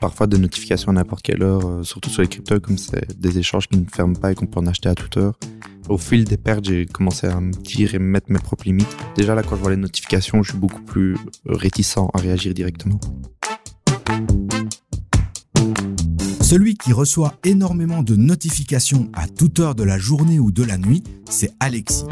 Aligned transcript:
parfois 0.00 0.26
des 0.26 0.38
notifications 0.38 0.90
à 0.90 0.94
n'importe 0.94 1.22
quelle 1.22 1.42
heure, 1.42 1.66
euh, 1.66 1.82
surtout 1.82 2.10
sur 2.10 2.22
les 2.22 2.28
cryptos, 2.28 2.60
comme 2.60 2.78
c'est 2.78 3.18
des 3.18 3.38
échanges 3.38 3.68
qui 3.68 3.78
ne 3.78 3.84
ferment 3.84 4.16
pas 4.16 4.32
et 4.32 4.34
qu'on 4.34 4.46
peut 4.46 4.60
en 4.60 4.66
acheter 4.66 4.88
à 4.88 4.94
toute 4.94 5.16
heure. 5.16 5.34
Au 5.88 5.98
fil 5.98 6.24
des 6.24 6.36
pertes, 6.36 6.64
j'ai 6.64 6.86
commencé 6.86 7.26
à 7.26 7.40
me 7.40 7.52
dire 7.52 7.94
et 7.94 7.98
me 7.98 8.04
mettre 8.04 8.30
mes 8.30 8.38
propres 8.38 8.64
limites. 8.64 8.96
Déjà 9.16 9.34
là, 9.34 9.42
quand 9.42 9.56
je 9.56 9.60
vois 9.60 9.70
les 9.70 9.76
notifications, 9.76 10.42
je 10.42 10.50
suis 10.50 10.58
beaucoup 10.58 10.82
plus 10.82 11.16
réticent 11.46 11.96
à 11.96 12.18
réagir 12.18 12.54
directement. 12.54 13.00
Celui 16.42 16.74
qui 16.74 16.92
reçoit 16.92 17.34
énormément 17.44 18.02
de 18.02 18.16
notifications 18.16 19.08
à 19.12 19.28
toute 19.28 19.60
heure 19.60 19.76
de 19.76 19.84
la 19.84 19.98
journée 19.98 20.40
ou 20.40 20.50
de 20.50 20.64
la 20.64 20.78
nuit, 20.78 21.04
c'est 21.28 21.52
Alexis. 21.60 22.06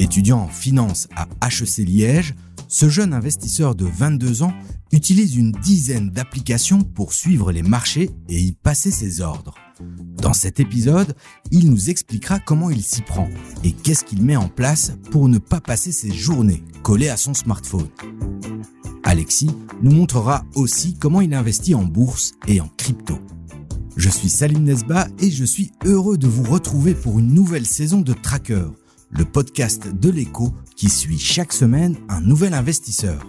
Étudiant 0.00 0.40
en 0.40 0.48
finance 0.48 1.08
à 1.14 1.28
HEC 1.46 1.86
Liège, 1.86 2.34
ce 2.68 2.88
jeune 2.88 3.14
investisseur 3.14 3.74
de 3.74 3.86
22 3.86 4.42
ans 4.42 4.52
utilise 4.92 5.36
une 5.36 5.52
dizaine 5.52 6.10
d'applications 6.10 6.82
pour 6.82 7.12
suivre 7.12 7.52
les 7.52 7.62
marchés 7.62 8.10
et 8.28 8.40
y 8.40 8.52
passer 8.52 8.90
ses 8.90 9.20
ordres. 9.20 9.54
Dans 10.20 10.32
cet 10.32 10.60
épisode, 10.60 11.14
il 11.50 11.70
nous 11.70 11.90
expliquera 11.90 12.40
comment 12.40 12.70
il 12.70 12.82
s'y 12.82 13.02
prend 13.02 13.28
et 13.62 13.72
qu'est-ce 13.72 14.04
qu'il 14.04 14.22
met 14.22 14.36
en 14.36 14.48
place 14.48 14.92
pour 15.10 15.28
ne 15.28 15.38
pas 15.38 15.60
passer 15.60 15.92
ses 15.92 16.12
journées 16.12 16.62
collées 16.82 17.08
à 17.08 17.16
son 17.16 17.34
smartphone. 17.34 17.88
Alexis 19.04 19.50
nous 19.82 19.92
montrera 19.92 20.44
aussi 20.54 20.96
comment 20.98 21.20
il 21.20 21.32
investit 21.34 21.74
en 21.74 21.84
bourse 21.84 22.32
et 22.46 22.60
en 22.60 22.68
crypto. 22.76 23.18
Je 23.96 24.10
suis 24.10 24.28
Salim 24.28 24.64
Nesba 24.64 25.08
et 25.18 25.30
je 25.30 25.44
suis 25.44 25.72
heureux 25.84 26.18
de 26.18 26.28
vous 26.28 26.44
retrouver 26.44 26.94
pour 26.94 27.18
une 27.18 27.32
nouvelle 27.32 27.66
saison 27.66 28.00
de 28.00 28.12
Tracker, 28.12 28.66
le 29.10 29.24
podcast 29.24 29.88
de 29.88 30.10
l'écho 30.10 30.52
qui 30.76 30.88
suit 30.88 31.18
chaque 31.18 31.52
semaine 31.52 31.96
un 32.08 32.20
nouvel 32.20 32.54
investisseur. 32.54 33.26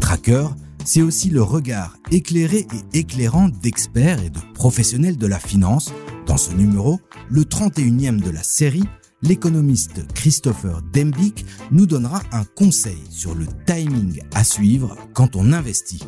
Tracker, 0.00 0.48
c'est 0.84 1.02
aussi 1.02 1.30
le 1.30 1.42
regard 1.42 1.96
éclairé 2.10 2.66
et 2.92 2.98
éclairant 2.98 3.48
d'experts 3.48 4.22
et 4.22 4.30
de 4.30 4.40
professionnels 4.54 5.16
de 5.16 5.26
la 5.26 5.38
finance. 5.38 5.92
Dans 6.26 6.36
ce 6.36 6.52
numéro, 6.52 7.00
le 7.28 7.42
31e 7.42 8.20
de 8.20 8.30
la 8.30 8.42
série, 8.42 8.84
l'économiste 9.22 10.06
Christopher 10.14 10.82
Dembik 10.92 11.44
nous 11.70 11.86
donnera 11.86 12.22
un 12.32 12.44
conseil 12.44 13.02
sur 13.10 13.34
le 13.34 13.46
timing 13.66 14.20
à 14.34 14.44
suivre 14.44 14.96
quand 15.14 15.36
on 15.36 15.52
investit. 15.52 16.02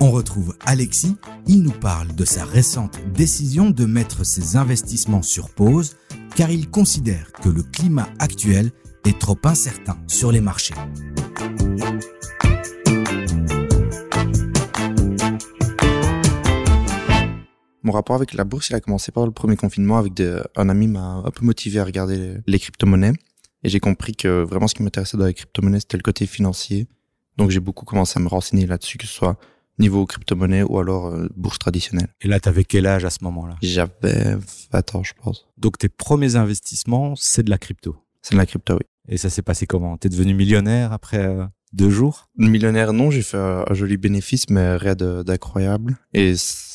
On 0.00 0.10
retrouve 0.10 0.56
Alexis, 0.66 1.16
il 1.46 1.62
nous 1.62 1.70
parle 1.70 2.14
de 2.14 2.24
sa 2.24 2.44
récente 2.44 2.98
décision 3.14 3.70
de 3.70 3.84
mettre 3.84 4.24
ses 4.24 4.56
investissements 4.56 5.22
sur 5.22 5.50
pause 5.50 5.96
car 6.34 6.50
il 6.50 6.68
considère 6.68 7.30
que 7.32 7.48
le 7.48 7.62
climat 7.62 8.08
actuel 8.18 8.72
est 9.06 9.18
trop 9.18 9.38
incertain 9.44 9.96
sur 10.06 10.32
les 10.32 10.40
marchés. 10.40 10.74
Mon 17.84 17.92
rapport 17.92 18.16
avec 18.16 18.32
la 18.32 18.44
bourse, 18.44 18.70
il 18.70 18.74
a 18.74 18.80
commencé 18.80 19.12
par 19.12 19.26
le 19.26 19.30
premier 19.30 19.56
confinement 19.56 19.98
avec 19.98 20.14
un 20.56 20.68
ami 20.70 20.88
m'a 20.88 21.22
un 21.24 21.30
peu 21.30 21.44
motivé 21.44 21.78
à 21.78 21.84
regarder 21.84 22.38
les, 22.46 22.58
crypto-monnaies. 22.58 23.12
Et 23.62 23.68
j'ai 23.68 23.78
compris 23.78 24.16
que 24.16 24.42
vraiment 24.42 24.66
ce 24.66 24.74
qui 24.74 24.82
m'intéressait 24.82 25.18
dans 25.18 25.26
les 25.26 25.34
crypto-monnaies, 25.34 25.80
c'était 25.80 25.98
le 25.98 26.02
côté 26.02 26.26
financier. 26.26 26.86
Donc 27.36 27.50
j'ai 27.50 27.60
beaucoup 27.60 27.84
commencé 27.84 28.18
à 28.18 28.22
me 28.22 28.28
renseigner 28.28 28.66
là-dessus, 28.66 28.96
que 28.96 29.06
ce 29.06 29.12
soit 29.12 29.36
niveau 29.78 30.06
crypto-monnaie 30.06 30.62
ou 30.62 30.78
alors 30.78 31.08
euh, 31.08 31.28
bourse 31.36 31.58
traditionnelle. 31.58 32.08
Et 32.22 32.28
là, 32.28 32.40
tu 32.40 32.48
avais 32.48 32.64
quel 32.64 32.86
âge 32.86 33.04
à 33.04 33.10
ce 33.10 33.18
moment-là? 33.24 33.56
J'avais 33.60 34.38
20 34.72 34.94
ans, 34.94 35.02
je 35.02 35.12
pense. 35.22 35.46
Donc 35.58 35.76
tes 35.76 35.90
premiers 35.90 36.36
investissements, 36.36 37.14
c'est 37.16 37.42
de 37.42 37.50
la 37.50 37.58
crypto? 37.58 37.96
C'est 38.22 38.32
de 38.32 38.38
la 38.38 38.46
crypto, 38.46 38.74
oui. 38.74 38.86
Et 39.08 39.18
ça 39.18 39.28
s'est 39.28 39.42
passé 39.42 39.66
comment? 39.66 39.98
T'es 39.98 40.08
devenu 40.08 40.32
millionnaire 40.32 40.94
après 40.94 41.18
euh, 41.18 41.44
deux 41.74 41.90
jours? 41.90 42.30
Millionnaire, 42.38 42.94
non. 42.94 43.10
J'ai 43.10 43.20
fait 43.20 43.36
un 43.36 43.74
joli 43.74 43.98
bénéfice, 43.98 44.48
mais 44.48 44.76
rien 44.76 44.94
d'incroyable. 44.94 45.98
Et 46.14 46.34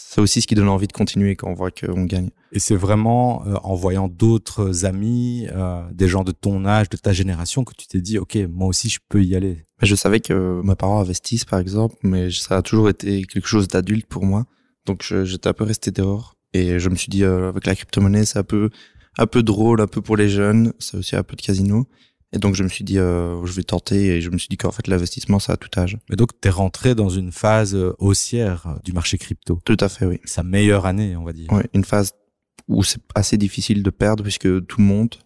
c'est 0.09 0.21
aussi 0.21 0.41
ce 0.41 0.47
qui 0.47 0.55
donne 0.55 0.69
envie 0.69 0.87
de 0.87 0.91
continuer 0.91 1.35
quand 1.35 1.51
on 1.51 1.53
voit 1.53 1.69
qu'on 1.69 2.05
gagne. 2.05 2.31
Et 2.51 2.57
c'est 2.57 2.75
vraiment 2.75 3.45
euh, 3.45 3.57
en 3.61 3.75
voyant 3.75 4.07
d'autres 4.07 4.85
amis, 4.85 5.47
euh, 5.51 5.83
des 5.91 6.07
gens 6.07 6.23
de 6.23 6.31
ton 6.31 6.65
âge, 6.65 6.89
de 6.89 6.97
ta 6.97 7.13
génération, 7.13 7.63
que 7.63 7.75
tu 7.75 7.85
t'es 7.85 8.01
dit, 8.01 8.17
OK, 8.17 8.35
moi 8.49 8.67
aussi, 8.67 8.89
je 8.89 8.97
peux 9.07 9.23
y 9.23 9.35
aller. 9.35 9.67
Je 9.83 9.93
savais 9.93 10.19
que 10.19 10.61
mes 10.63 10.73
parents 10.73 10.99
investissent, 10.99 11.45
par 11.45 11.59
exemple, 11.59 11.95
mais 12.01 12.31
ça 12.31 12.57
a 12.57 12.61
toujours 12.63 12.89
été 12.89 13.23
quelque 13.23 13.47
chose 13.47 13.67
d'adulte 13.67 14.07
pour 14.07 14.25
moi. 14.25 14.47
Donc, 14.87 15.03
j'étais 15.03 15.47
un 15.47 15.53
peu 15.53 15.63
resté 15.63 15.91
dehors. 15.91 16.33
Et 16.53 16.79
je 16.79 16.89
me 16.89 16.95
suis 16.95 17.09
dit, 17.09 17.23
euh, 17.23 17.49
avec 17.49 17.67
la 17.67 17.75
crypto-monnaie, 17.75 18.25
c'est 18.25 18.39
un 18.39 18.43
peu, 18.43 18.71
un 19.19 19.27
peu 19.27 19.43
drôle, 19.43 19.79
un 19.79 19.85
peu 19.85 20.01
pour 20.01 20.17
les 20.17 20.27
jeunes. 20.27 20.73
C'est 20.79 20.97
aussi 20.97 21.15
un 21.17 21.23
peu 21.23 21.35
de 21.35 21.41
casino. 21.43 21.85
Et 22.31 22.37
donc 22.37 22.55
je 22.55 22.63
me 22.63 22.69
suis 22.69 22.83
dit, 22.83 22.99
euh, 22.99 23.43
je 23.45 23.53
vais 23.53 23.63
tenter, 23.63 24.17
et 24.17 24.21
je 24.21 24.29
me 24.29 24.37
suis 24.37 24.49
dit 24.49 24.57
qu'en 24.57 24.71
fait 24.71 24.87
l'investissement, 24.87 25.39
c'est 25.39 25.51
à 25.51 25.57
tout 25.57 25.69
âge. 25.79 25.97
Mais 26.09 26.15
donc 26.15 26.39
tu 26.39 26.47
es 26.47 26.51
rentré 26.51 26.93
dans 26.93 27.09
une 27.09 27.31
phase 27.31 27.75
euh, 27.75 27.95
haussière 27.97 28.67
euh, 28.67 28.75
du 28.83 28.93
marché 28.93 29.17
crypto. 29.17 29.59
Tout 29.65 29.77
à 29.79 29.89
fait, 29.89 30.05
oui. 30.05 30.19
Sa 30.25 30.43
meilleure 30.43 30.85
année, 30.85 31.15
on 31.15 31.23
va 31.23 31.33
dire. 31.33 31.47
Oui, 31.51 31.63
une 31.73 31.83
phase 31.83 32.13
où 32.67 32.83
c'est 32.83 33.01
assez 33.15 33.37
difficile 33.37 33.81
de 33.81 33.89
perdre 33.89 34.23
puisque 34.23 34.65
tout 34.67 34.81
monte. 34.81 35.19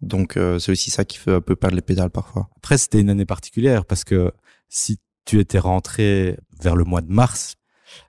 Donc 0.00 0.34
c'est 0.34 0.70
aussi 0.70 0.90
ça 0.90 1.06
qui 1.06 1.16
fait 1.16 1.32
un 1.32 1.40
peu 1.40 1.56
perdre 1.56 1.74
les 1.74 1.82
pédales 1.82 2.10
parfois. 2.10 2.50
Après, 2.58 2.76
c'était 2.76 3.00
une 3.00 3.08
année 3.08 3.24
particulière 3.24 3.86
parce 3.86 4.04
que 4.04 4.32
si 4.68 4.98
tu 5.24 5.40
étais 5.40 5.58
rentré 5.58 6.36
vers 6.60 6.76
le 6.76 6.84
mois 6.84 7.00
de 7.00 7.10
mars, 7.10 7.54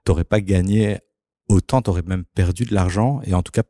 t'aurais 0.03 0.25
pas 0.25 0.41
gagné 0.41 0.99
autant, 1.47 1.81
t'aurais 1.81 2.01
même 2.01 2.25
perdu 2.25 2.65
de 2.65 2.75
l'argent 2.75 3.21
et 3.23 3.33
en 3.33 3.43
tout 3.43 3.51
cas 3.51 3.63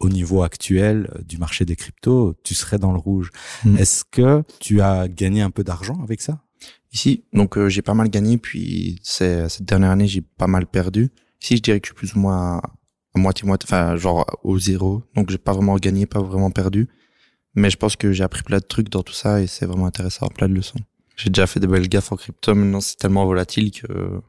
au 0.00 0.08
niveau 0.08 0.42
actuel 0.42 1.10
euh, 1.14 1.22
du 1.22 1.38
marché 1.38 1.64
des 1.64 1.76
cryptos, 1.76 2.34
tu 2.42 2.54
serais 2.54 2.78
dans 2.78 2.92
le 2.92 2.98
rouge. 2.98 3.30
Hmm. 3.64 3.76
Est-ce 3.76 4.04
que 4.04 4.42
tu 4.60 4.80
as 4.80 5.08
gagné 5.08 5.42
un 5.42 5.50
peu 5.50 5.64
d'argent 5.64 6.00
avec 6.02 6.20
ça? 6.20 6.40
Ici, 6.92 7.24
donc 7.32 7.58
euh, 7.58 7.68
j'ai 7.68 7.82
pas 7.82 7.94
mal 7.94 8.08
gagné, 8.08 8.38
puis 8.38 9.00
cette 9.02 9.62
dernière 9.62 9.90
année 9.90 10.06
j'ai 10.06 10.20
pas 10.20 10.46
mal 10.46 10.66
perdu. 10.66 11.10
Ici, 11.42 11.56
je 11.56 11.62
dirais 11.62 11.80
que 11.80 11.88
je 11.88 11.92
suis 11.92 11.96
plus 11.96 12.14
ou 12.14 12.20
moins 12.20 12.60
à 13.14 13.18
moitié 13.18 13.46
moitié, 13.46 13.66
enfin 13.68 13.96
genre 13.96 14.24
au 14.44 14.58
zéro. 14.58 15.02
Donc 15.14 15.30
j'ai 15.30 15.38
pas 15.38 15.52
vraiment 15.52 15.76
gagné, 15.76 16.06
pas 16.06 16.22
vraiment 16.22 16.50
perdu. 16.50 16.88
Mais 17.54 17.70
je 17.70 17.76
pense 17.76 17.96
que 17.96 18.12
j'ai 18.12 18.24
appris 18.24 18.42
plein 18.42 18.58
de 18.58 18.64
trucs 18.64 18.88
dans 18.88 19.02
tout 19.02 19.12
ça 19.12 19.40
et 19.40 19.46
c'est 19.46 19.66
vraiment 19.66 19.86
intéressant, 19.86 20.28
plein 20.28 20.48
de 20.48 20.54
leçons. 20.54 20.78
J'ai 21.16 21.30
déjà 21.30 21.46
fait 21.46 21.60
des 21.60 21.68
belles 21.68 21.88
gaffes 21.88 22.10
en 22.10 22.16
crypto, 22.16 22.54
maintenant 22.54 22.80
c'est 22.80 22.96
tellement 22.96 23.24
volatile 23.24 23.70
que 23.70 24.20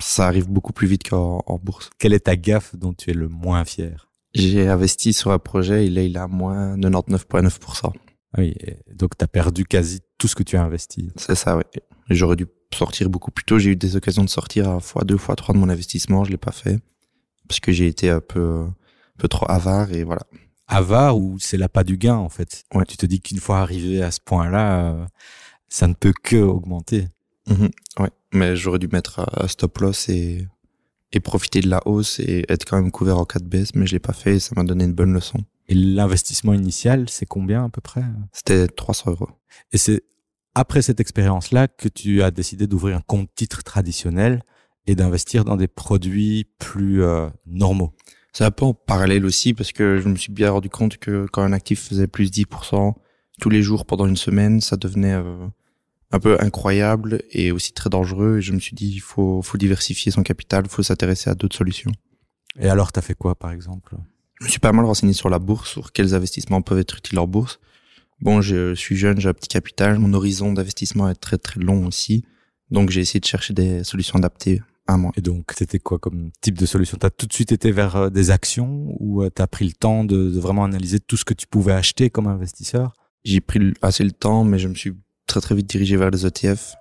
ça 0.00 0.26
arrive 0.26 0.48
beaucoup 0.48 0.72
plus 0.72 0.86
vite 0.86 1.08
qu'en 1.08 1.60
bourse. 1.62 1.90
Quelle 1.98 2.12
est 2.12 2.20
ta 2.20 2.36
gaffe 2.36 2.76
dont 2.76 2.92
tu 2.92 3.10
es 3.10 3.14
le 3.14 3.28
moins 3.28 3.64
fier? 3.64 4.07
J'ai 4.34 4.68
investi 4.68 5.12
sur 5.12 5.30
un 5.30 5.38
projet, 5.38 5.86
là, 5.86 6.02
il 6.02 6.16
a 6.16 6.28
moins 6.28 6.76
99,9%. 6.76 7.92
Oui, 8.36 8.54
donc 8.92 9.16
tu 9.16 9.24
as 9.24 9.28
perdu 9.28 9.64
quasi 9.64 10.00
tout 10.18 10.28
ce 10.28 10.34
que 10.34 10.42
tu 10.42 10.56
as 10.56 10.62
investi. 10.62 11.10
C'est 11.16 11.34
ça, 11.34 11.56
oui. 11.56 11.62
J'aurais 12.10 12.36
dû 12.36 12.46
sortir 12.74 13.08
beaucoup 13.08 13.30
plus 13.30 13.44
tôt. 13.44 13.58
J'ai 13.58 13.70
eu 13.70 13.76
des 13.76 13.96
occasions 13.96 14.24
de 14.24 14.28
sortir 14.28 14.68
à 14.68 14.80
fois 14.80 15.04
deux, 15.04 15.16
fois 15.16 15.36
trois 15.36 15.54
de 15.54 15.58
mon 15.58 15.68
investissement. 15.68 16.24
Je 16.24 16.30
l'ai 16.30 16.36
pas 16.36 16.52
fait 16.52 16.78
parce 17.48 17.60
que 17.60 17.72
j'ai 17.72 17.86
été 17.86 18.10
un 18.10 18.20
peu, 18.20 18.60
un 18.60 18.74
peu 19.18 19.28
trop 19.28 19.46
avare 19.48 19.92
et 19.92 20.04
voilà. 20.04 20.22
Avare 20.66 21.16
ou 21.16 21.38
c'est 21.38 21.66
pas 21.68 21.84
du 21.84 21.96
gain 21.96 22.16
en 22.16 22.28
fait. 22.28 22.64
Ouais. 22.74 22.84
Tu 22.84 22.98
te 22.98 23.06
dis 23.06 23.20
qu'une 23.20 23.40
fois 23.40 23.60
arrivé 23.60 24.02
à 24.02 24.10
ce 24.10 24.20
point-là, 24.20 24.92
euh, 24.92 25.06
ça 25.68 25.86
ne 25.86 25.94
peut 25.94 26.12
que 26.22 26.36
augmenter. 26.36 27.08
Mmh 27.46 27.68
ouais, 28.00 28.10
mais 28.34 28.56
j'aurais 28.56 28.78
dû 28.78 28.88
mettre 28.88 29.26
un 29.40 29.48
stop 29.48 29.78
loss 29.78 30.10
et 30.10 30.46
et 31.12 31.20
profiter 31.20 31.60
de 31.60 31.68
la 31.68 31.80
hausse 31.86 32.20
et 32.20 32.44
être 32.48 32.64
quand 32.64 32.76
même 32.76 32.90
couvert 32.90 33.18
en 33.18 33.24
cas 33.24 33.38
de 33.38 33.46
baisse, 33.46 33.74
mais 33.74 33.86
je 33.86 33.92
l'ai 33.92 33.98
pas 33.98 34.12
fait 34.12 34.36
et 34.36 34.40
ça 34.40 34.52
m'a 34.56 34.64
donné 34.64 34.84
une 34.84 34.92
bonne 34.92 35.12
leçon. 35.12 35.38
Et 35.68 35.74
l'investissement 35.74 36.54
initial, 36.54 37.08
c'est 37.08 37.26
combien 37.26 37.64
à 37.64 37.68
peu 37.68 37.80
près? 37.80 38.02
C'était 38.32 38.68
300 38.68 39.12
euros. 39.12 39.28
Et 39.72 39.78
c'est 39.78 40.02
après 40.54 40.82
cette 40.82 41.00
expérience-là 41.00 41.68
que 41.68 41.88
tu 41.88 42.22
as 42.22 42.30
décidé 42.30 42.66
d'ouvrir 42.66 42.96
un 42.96 43.00
compte 43.00 43.28
titre 43.34 43.62
traditionnel 43.62 44.42
et 44.86 44.94
d'investir 44.94 45.44
dans 45.44 45.56
des 45.56 45.68
produits 45.68 46.46
plus 46.58 47.02
euh, 47.02 47.28
normaux. 47.46 47.94
C'est 48.32 48.44
un 48.44 48.50
peu 48.50 48.64
en 48.64 48.74
parallèle 48.74 49.24
aussi 49.24 49.54
parce 49.54 49.72
que 49.72 49.98
je 49.98 50.08
me 50.08 50.16
suis 50.16 50.32
bien 50.32 50.50
rendu 50.50 50.70
compte 50.70 50.96
que 50.96 51.26
quand 51.32 51.42
un 51.42 51.52
actif 51.52 51.88
faisait 51.88 52.06
plus 52.06 52.30
10% 52.30 52.94
tous 53.40 53.50
les 53.50 53.62
jours 53.62 53.84
pendant 53.84 54.06
une 54.06 54.16
semaine, 54.16 54.60
ça 54.60 54.76
devenait 54.76 55.14
euh, 55.14 55.46
un 56.10 56.20
peu 56.20 56.36
incroyable 56.40 57.22
et 57.30 57.52
aussi 57.52 57.72
très 57.72 57.90
dangereux. 57.90 58.38
Et 58.38 58.42
je 58.42 58.52
me 58.52 58.60
suis 58.60 58.74
dit, 58.74 58.90
il 58.90 59.00
faut, 59.00 59.42
faut 59.42 59.58
diversifier 59.58 60.10
son 60.12 60.22
capital, 60.22 60.64
il 60.66 60.70
faut 60.70 60.82
s'intéresser 60.82 61.30
à 61.30 61.34
d'autres 61.34 61.56
solutions. 61.56 61.92
Et 62.58 62.68
alors, 62.68 62.92
tu 62.92 62.98
as 62.98 63.02
fait 63.02 63.14
quoi, 63.14 63.34
par 63.34 63.52
exemple? 63.52 63.96
Je 64.40 64.44
me 64.44 64.50
suis 64.50 64.60
pas 64.60 64.72
mal 64.72 64.84
renseigné 64.84 65.12
sur 65.12 65.28
la 65.28 65.38
bourse, 65.38 65.70
sur 65.70 65.92
quels 65.92 66.14
investissements 66.14 66.62
peuvent 66.62 66.78
être 66.78 66.96
utiles 66.98 67.18
en 67.18 67.26
bourse. 67.26 67.58
Bon, 68.20 68.40
je 68.40 68.74
suis 68.74 68.96
jeune, 68.96 69.20
j'ai 69.20 69.28
un 69.28 69.34
petit 69.34 69.48
capital, 69.48 69.98
mon 69.98 70.12
horizon 70.12 70.52
d'investissement 70.52 71.08
est 71.08 71.14
très 71.14 71.38
très 71.38 71.60
long 71.60 71.86
aussi. 71.86 72.24
Donc, 72.70 72.90
j'ai 72.90 73.00
essayé 73.00 73.20
de 73.20 73.24
chercher 73.26 73.54
des 73.54 73.84
solutions 73.84 74.18
adaptées 74.18 74.60
à 74.86 74.96
moi. 74.96 75.12
Et 75.16 75.20
donc, 75.20 75.52
c'était 75.56 75.78
quoi 75.78 75.98
comme 75.98 76.30
type 76.40 76.58
de 76.58 76.66
solution? 76.66 76.96
T'as 76.98 77.10
tout 77.10 77.26
de 77.26 77.32
suite 77.32 77.52
été 77.52 77.70
vers 77.70 77.96
euh, 77.96 78.10
des 78.10 78.30
actions 78.30 78.86
ou 78.98 79.22
euh, 79.22 79.30
t'as 79.30 79.46
pris 79.46 79.66
le 79.66 79.72
temps 79.72 80.04
de, 80.04 80.30
de 80.30 80.40
vraiment 80.40 80.64
analyser 80.64 80.98
tout 80.98 81.16
ce 81.16 81.24
que 81.24 81.34
tu 81.34 81.46
pouvais 81.46 81.72
acheter 81.72 82.10
comme 82.10 82.26
investisseur? 82.26 82.94
J'ai 83.24 83.40
pris 83.40 83.72
assez 83.82 84.04
le 84.04 84.12
temps, 84.12 84.44
mais 84.44 84.58
je 84.58 84.68
me 84.68 84.74
suis 84.74 84.94
très 85.28 85.40
très 85.40 85.54
vite 85.54 85.70
dirigé 85.70 85.96
vers 85.96 86.10
les 86.10 86.26
ETF. 86.26 86.74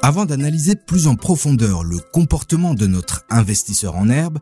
Avant 0.00 0.24
d'analyser 0.24 0.74
plus 0.74 1.06
en 1.06 1.16
profondeur 1.16 1.84
le 1.84 1.98
comportement 1.98 2.74
de 2.74 2.86
notre 2.86 3.24
investisseur 3.28 3.96
en 3.96 4.08
herbe, 4.08 4.38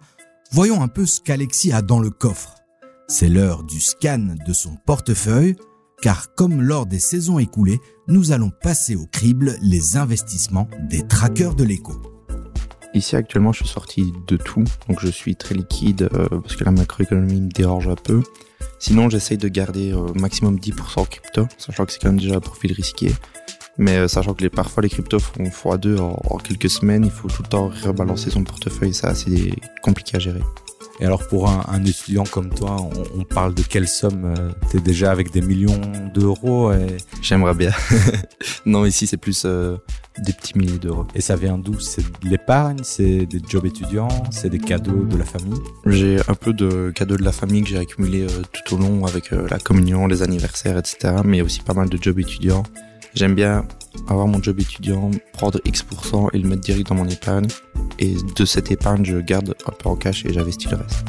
voyons 0.52 0.82
un 0.82 0.88
peu 0.88 1.06
ce 1.06 1.20
qu'Alexis 1.20 1.73
a 1.73 1.82
dans 1.82 1.99
le 1.99 2.11
coffre. 2.11 2.55
C'est 3.08 3.29
l'heure 3.29 3.64
du 3.64 3.81
scan 3.81 4.37
de 4.47 4.52
son 4.52 4.76
portefeuille, 4.87 5.56
car 6.00 6.35
comme 6.35 6.62
lors 6.62 6.87
des 6.87 7.00
saisons 7.00 7.38
écoulées, 7.38 7.81
nous 8.06 8.32
allons 8.32 8.50
passer 8.62 8.94
au 8.94 9.06
crible 9.06 9.56
les 9.61 9.96
investissements 9.96 10.69
des 10.88 11.06
trackers 11.06 11.55
de 11.55 11.64
l'écho. 11.64 12.19
Ici 12.93 13.15
actuellement, 13.15 13.53
je 13.53 13.59
suis 13.59 13.69
sorti 13.69 14.13
de 14.27 14.37
tout, 14.37 14.65
donc 14.89 15.01
je 15.01 15.09
suis 15.09 15.37
très 15.37 15.55
liquide 15.55 16.09
euh, 16.13 16.29
parce 16.29 16.57
que 16.57 16.65
la 16.65 16.73
macroéconomie 16.73 17.41
me 17.41 17.49
dérange 17.49 17.87
un 17.87 17.95
peu. 17.95 18.23
Sinon, 18.79 19.09
j'essaye 19.09 19.39
de 19.39 19.49
garder 19.49 19.93
au 19.93 20.13
maximum 20.15 20.57
10% 20.57 21.07
crypto, 21.09 21.47
sachant 21.57 21.87
que 21.87 21.93
c'est 21.93 22.01
quand 22.01 22.09
même 22.09 22.19
déjà 22.19 22.37
un 22.37 22.41
profil 22.41 22.73
risqué. 22.73 23.13
Mais 23.79 23.97
euh, 23.97 24.09
sachant 24.09 24.35
que 24.35 24.47
parfois 24.49 24.83
les 24.83 24.89
cryptos 24.89 25.21
font 25.21 25.45
x2 25.45 25.99
en, 25.99 26.21
en, 26.29 26.39
quelques 26.39 26.71
semaines, 26.71 27.05
il 27.05 27.11
faut 27.11 27.29
tout 27.29 27.43
le 27.43 27.49
temps 27.49 27.69
rebalancer 27.69 28.31
son 28.31 28.43
portefeuille, 28.43 28.93
ça 28.93 29.15
c'est 29.15 29.53
compliqué 29.83 30.17
à 30.17 30.19
gérer. 30.19 30.43
Et 31.00 31.06
alors 31.06 31.26
pour 31.26 31.49
un, 31.49 31.64
un 31.69 31.85
étudiant 31.85 32.25
comme 32.25 32.50
toi, 32.50 32.76
on, 32.79 33.20
on, 33.20 33.25
parle 33.25 33.55
de 33.55 33.62
quelle 33.62 33.88
somme 33.88 34.35
euh, 34.37 34.50
T'es 34.70 34.81
déjà 34.81 35.11
avec 35.11 35.32
des 35.32 35.41
millions 35.41 35.81
d'euros 36.12 36.73
et... 36.73 36.99
J'aimerais 37.23 37.55
bien. 37.55 37.73
non, 38.67 38.85
ici 38.85 39.06
c'est 39.06 39.17
plus 39.17 39.44
euh, 39.47 39.76
des 40.19 40.32
petits 40.32 40.58
milliers 40.58 40.79
d'euros. 40.79 41.06
Et 41.14 41.20
ça 41.20 41.37
vient 41.37 41.56
d'où? 41.56 41.81
C'est 41.81 42.02
de 42.02 42.29
l'épargne? 42.29 42.79
C'est 42.82 43.26
des 43.26 43.41
jobs 43.49 43.64
étudiants? 43.64 44.08
C'est 44.31 44.50
des 44.50 44.58
cadeaux 44.58 45.05
de 45.05 45.17
la 45.17 45.25
famille? 45.25 45.58
J'ai 45.87 46.19
un 46.29 46.35
peu 46.35 46.52
de 46.52 46.91
cadeaux 46.94 47.17
de 47.17 47.25
la 47.25 47.32
famille 47.32 47.62
que 47.62 47.69
j'ai 47.69 47.79
accumulé 47.79 48.23
euh, 48.23 48.43
tout 48.53 48.75
au 48.75 48.79
long 48.79 49.06
avec 49.06 49.32
euh, 49.32 49.46
la 49.50 49.58
communion, 49.58 50.06
les 50.06 50.23
anniversaires, 50.23 50.76
etc. 50.76 51.14
Mais 51.25 51.41
aussi 51.41 51.61
pas 51.61 51.75
mal 51.75 51.88
de 51.88 51.99
jobs 52.00 52.19
étudiants. 52.19 52.62
J'aime 53.14 53.35
bien 53.35 53.67
avoir 54.08 54.26
mon 54.26 54.41
job 54.43 54.61
étudiant, 54.61 55.11
prendre 55.32 55.61
X% 55.64 56.29
et 56.32 56.38
le 56.38 56.49
mettre 56.49 56.61
direct 56.61 56.88
dans 56.88 56.94
mon 56.94 57.08
épargne. 57.08 57.49
Et 58.00 58.17
de 58.35 58.44
cette 58.47 58.70
épargne, 58.70 59.05
je 59.05 59.19
garde 59.19 59.55
un 59.67 59.73
peu 59.73 59.88
en 59.88 59.97
cash 59.97 60.25
et 60.25 60.32
j'investis 60.32 60.70
le 60.70 60.79
reste. 60.79 61.05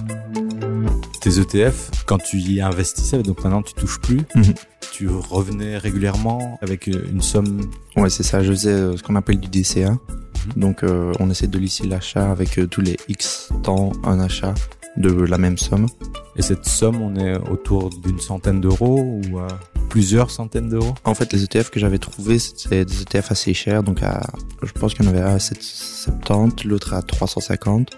Tes 1.22 1.40
ETF, 1.40 1.92
quand 2.06 2.18
tu 2.18 2.38
y 2.38 2.62
investissais, 2.62 3.24
donc 3.24 3.44
maintenant 3.44 3.62
tu 3.62 3.74
touches 3.74 4.00
plus, 4.00 4.22
mm 4.36 4.42
-hmm. 4.42 4.56
tu 4.92 5.08
revenais 5.08 5.78
régulièrement 5.78 6.60
avec 6.62 6.88
une 6.88 7.22
somme? 7.22 7.62
Ouais, 7.96 8.10
c'est 8.10 8.24
ça, 8.24 8.44
je 8.44 8.52
faisais 8.52 8.98
ce 8.98 9.02
qu'on 9.04 9.16
appelle 9.16 9.40
du 9.40 9.48
DCA. 9.48 9.92
Mm 9.92 9.98
-hmm. 9.98 10.60
Donc 10.64 10.84
euh, 10.84 11.14
on 11.20 11.30
essaie 11.30 11.48
de 11.56 11.60
lisser 11.60 11.88
l'achat 11.88 12.30
avec 12.36 12.58
euh, 12.58 12.68
tous 12.68 12.82
les 12.82 12.98
X 13.08 13.50
temps 13.64 13.92
un 14.04 14.20
achat 14.20 14.54
de 14.98 15.10
la 15.10 15.38
même 15.38 15.58
somme. 15.58 15.88
Et 16.36 16.42
cette 16.42 16.66
somme, 16.66 17.02
on 17.02 17.16
est 17.16 17.38
autour 17.50 17.90
d'une 17.90 18.20
centaine 18.20 18.62
d'euros 18.62 19.00
ou 19.00 19.40
euh, 19.40 19.48
plusieurs 19.90 20.32
centaines 20.32 20.70
d'euros? 20.70 20.96
En 21.04 21.14
fait, 21.14 21.32
les 21.34 21.44
ETF 21.44 21.70
que 21.70 21.80
j'avais 21.80 21.98
trouvés, 21.98 22.40
c'était 22.40 22.86
des 22.86 23.02
ETF 23.02 23.32
assez 23.32 23.54
chers. 23.54 23.84
Donc, 23.84 24.02
à, 24.04 24.22
je 24.64 24.72
pense 24.72 24.94
qu'il 24.94 25.06
y 25.06 25.08
en 25.08 25.12
avait 25.12 25.22
un 25.22 25.36
à 25.36 25.40
770, 25.40 26.64
l'autre 26.66 26.94
à 26.94 27.02
350. 27.02 27.90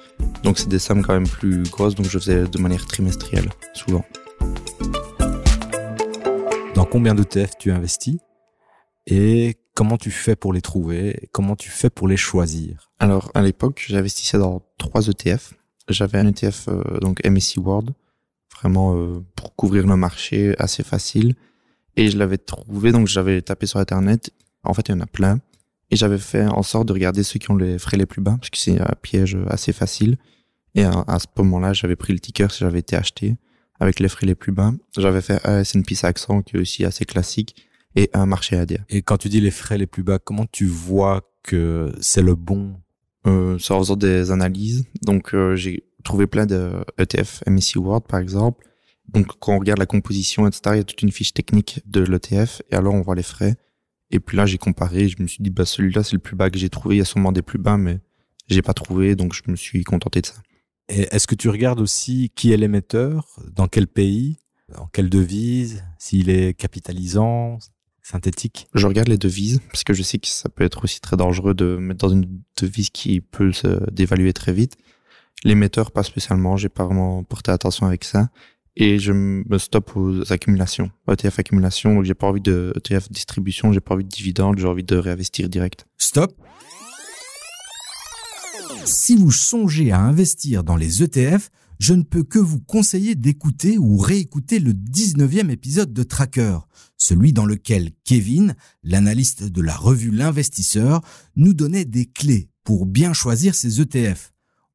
Donc, 0.44 0.58
c'est 0.58 0.70
des 0.70 0.80
sommes 0.80 1.04
quand 1.04 1.14
même 1.14 1.28
plus 1.28 1.64
grosses. 1.64 1.96
Donc, 1.96 2.08
je 2.08 2.18
faisais 2.18 2.46
de 2.46 2.58
manière 2.60 2.86
trimestrielle, 2.86 3.50
souvent. 3.74 4.04
Dans 6.74 6.86
combien 6.86 7.14
d'ETF 7.14 7.52
tu 7.60 7.72
investis? 7.72 8.18
Et 9.06 9.56
comment 9.76 9.98
tu 9.98 10.12
fais 10.12 10.36
pour 10.36 10.54
les 10.54 10.62
trouver? 10.62 11.30
Comment 11.32 11.56
tu 11.56 11.70
fais 11.70 11.90
pour 11.90 12.08
les 12.08 12.18
choisir? 12.18 12.92
Alors, 13.00 13.32
à 13.36 13.42
l'époque, 13.42 13.84
j'investissais 13.88 14.38
dans 14.38 14.62
trois 14.78 15.08
ETF. 15.08 15.54
J'avais 15.90 16.20
un 16.20 16.28
ETF, 16.28 16.68
euh, 16.70 17.00
donc 17.00 17.26
MSC 17.26 17.58
World, 17.58 17.92
vraiment 18.58 18.96
euh, 18.96 19.24
pour 19.36 19.56
couvrir 19.56 19.86
le 19.86 19.96
marché 19.96 20.56
assez 20.60 20.84
facile. 20.84 21.36
Et 21.96 22.10
je 22.10 22.18
l'avais 22.18 22.38
trouvé, 22.38 22.92
donc 22.92 23.08
j'avais 23.08 23.42
tapé 23.42 23.66
sur 23.66 23.80
Internet. 23.80 24.32
En 24.64 24.74
fait, 24.74 24.88
il 24.90 24.92
y 24.92 24.96
en 24.96 25.02
a 25.02 25.06
plein. 25.06 25.40
Et 25.92 25.96
j'avais 25.96 26.18
fait 26.18 26.46
en 26.46 26.64
sorte 26.64 26.88
de 26.88 26.94
regarder 26.94 27.24
ceux 27.24 27.38
qui 27.38 27.52
ont 27.52 27.56
les 27.56 27.78
frais 27.78 27.98
les 27.98 28.06
plus 28.06 28.22
bas, 28.22 28.38
parce 28.40 28.50
que 28.50 28.58
c'est 28.58 28.80
un 28.80 28.96
piège 29.02 29.38
assez 29.48 29.74
facile. 29.74 30.18
Et 30.74 30.84
à, 30.84 31.04
à 31.08 31.20
ce 31.20 31.28
moment-là, 31.38 31.74
j'avais 31.74 31.96
pris 31.96 32.14
le 32.14 32.20
ticker 32.20 32.52
si 32.52 32.60
j'avais 32.60 32.80
été 32.80 32.96
acheté 32.96 33.36
avec 33.80 34.00
les 34.00 34.10
frais 34.10 34.26
les 34.26 34.36
plus 34.36 34.52
bas. 34.52 34.74
J'avais 34.98 35.22
fait 35.22 35.46
un 35.46 35.60
S&P 35.60 35.96
500 35.96 36.42
qui 36.42 36.56
est 36.56 36.60
aussi 36.60 36.86
assez 36.86 37.06
classique 37.06 37.68
et 37.96 38.10
un 38.14 38.26
marché 38.26 38.58
ADR. 38.58 38.80
Et 38.90 39.02
quand 39.02 39.18
tu 39.18 39.30
dis 39.30 39.42
les 39.42 39.52
frais 39.52 39.78
les 39.78 39.88
plus 39.88 40.04
bas, 40.04 40.20
comment 40.20 40.46
tu 40.52 40.66
vois 40.66 41.22
que 41.44 41.94
c'est 42.02 42.22
le 42.22 42.36
bon 42.36 42.76
euh, 43.28 43.58
C'est 43.60 43.74
en 43.74 43.80
faisant 43.80 43.96
des 43.96 44.32
analyses. 44.32 44.86
Donc, 45.02 45.34
euh, 45.34 45.56
j'ai 45.56 45.84
trouvé 46.04 46.28
plein 46.28 46.46
de 46.46 46.84
ETF, 46.98 47.44
MSCI 47.48 47.78
World 47.78 48.06
par 48.08 48.20
exemple. 48.20 48.66
Donc, 49.10 49.28
quand 49.40 49.54
on 49.54 49.60
regarde 49.60 49.80
la 49.80 49.86
composition, 49.86 50.48
etc., 50.48 50.62
il 50.74 50.78
y 50.78 50.80
a 50.80 50.84
toute 50.84 51.02
une 51.02 51.12
fiche 51.12 51.34
technique 51.34 51.82
de 51.86 52.02
l'ETF 52.02 52.62
et 52.72 52.76
alors 52.76 52.94
on 52.94 53.02
voit 53.02 53.16
les 53.16 53.24
frais. 53.24 53.56
Et 54.12 54.20
puis 54.20 54.38
là, 54.38 54.46
j'ai 54.46 54.58
comparé, 54.58 55.10
je 55.10 55.22
me 55.22 55.28
suis 55.28 55.42
dit, 55.42 55.50
bah, 55.50 55.66
celui-là, 55.66 56.04
c'est 56.04 56.14
le 56.14 56.20
plus 56.20 56.36
bas 56.36 56.50
que 56.50 56.58
j'ai 56.58 56.70
trouvé. 56.70 56.96
Il 56.96 57.00
y 57.00 57.02
a 57.02 57.06
sûrement 57.06 57.32
des 57.32 57.42
plus 57.42 57.58
bas, 57.58 57.78
mais 57.78 58.00
j'ai 58.48 58.62
pas 58.62 58.74
trouvé, 58.74 59.16
donc 59.16 59.34
je 59.34 59.42
me 59.48 59.56
suis 59.56 59.84
contenté 59.84 60.22
de 60.22 60.28
ça. 60.28 60.36
Et 60.90 61.08
est-ce 61.12 61.28
que 61.28 61.36
tu 61.36 61.50
regardes 61.50 61.80
aussi 61.80 62.32
qui 62.36 62.52
est 62.52 62.58
l'émetteur, 62.58 63.28
dans 63.52 63.68
quel 63.68 63.88
pays, 63.88 64.38
en 64.78 64.88
quelle 64.88 65.10
devise, 65.10 65.84
s'il 65.98 66.30
est 66.30 66.54
capitalisant, 66.54 67.60
synthétique 68.04 68.68
Je 68.76 68.86
regarde 68.86 69.08
les 69.08 69.18
devises, 69.18 69.62
parce 69.72 69.84
que 69.84 69.94
je 69.94 70.04
sais 70.04 70.20
que 70.20 70.28
ça 70.28 70.50
peut 70.50 70.64
être 70.64 70.84
aussi 70.84 71.02
très 71.02 71.18
dangereux 71.18 71.54
de 71.54 71.78
mettre 71.78 72.06
dans 72.06 72.14
une 72.14 72.28
devise 72.60 72.90
qui 72.90 73.22
peut 73.22 73.52
se 73.52 73.90
dévaluer 73.90 74.34
très 74.34 74.54
vite. 74.54 74.78
L'émetteur, 75.44 75.92
pas 75.92 76.04
spécialement, 76.04 76.56
j'ai 76.58 76.70
pas 76.70 76.86
vraiment 76.86 77.24
porté 77.24 77.52
attention 77.52 77.88
avec 77.88 78.04
ça. 78.04 78.30
Et 78.76 78.98
je 78.98 79.14
me 79.14 79.58
stoppe 79.58 79.96
aux 79.96 80.32
accumulations, 80.32 80.90
ETF 81.08 81.40
accumulation, 81.40 81.96
donc 81.96 82.06
j'ai 82.06 82.16
pas 82.16 82.28
envie 82.28 82.42
de 82.42 82.74
ETF 82.76 83.12
distribution, 83.12 83.72
j'ai 83.72 83.82
pas 83.82 83.94
envie 83.94 84.04
de 84.04 84.10
dividendes, 84.10 84.58
j'ai 84.58 84.68
envie 84.68 84.84
de 84.84 84.96
réinvestir 84.96 85.48
direct. 85.48 85.86
Stop 85.98 86.34
si 88.86 89.16
vous 89.16 89.32
songez 89.32 89.92
à 89.92 90.00
investir 90.00 90.64
dans 90.64 90.76
les 90.76 91.04
ETF, 91.04 91.50
je 91.84 91.94
ne 91.94 92.04
peux 92.04 92.24
que 92.24 92.40
vous 92.40 92.62
conseiller 92.62 93.14
d'écouter 93.14 93.78
ou 93.78 93.98
réécouter 93.98 94.60
le 94.60 94.72
19e 94.72 95.50
épisode 95.50 95.92
de 95.92 96.04
Tracker, 96.04 96.60
celui 96.96 97.34
dans 97.34 97.46
lequel 97.46 97.92
Kevin, 98.06 98.56
l'analyste 98.84 99.44
de 99.44 99.62
la 99.62 99.76
revue 99.76 100.10
L'Investisseur, 100.10 101.02
nous 101.36 101.54
donnait 101.54 101.84
des 101.84 102.06
clés 102.06 102.48
pour 102.64 102.86
bien 102.86 103.12
choisir 103.12 103.54
ses 103.54 103.82
ETF. 103.82 104.32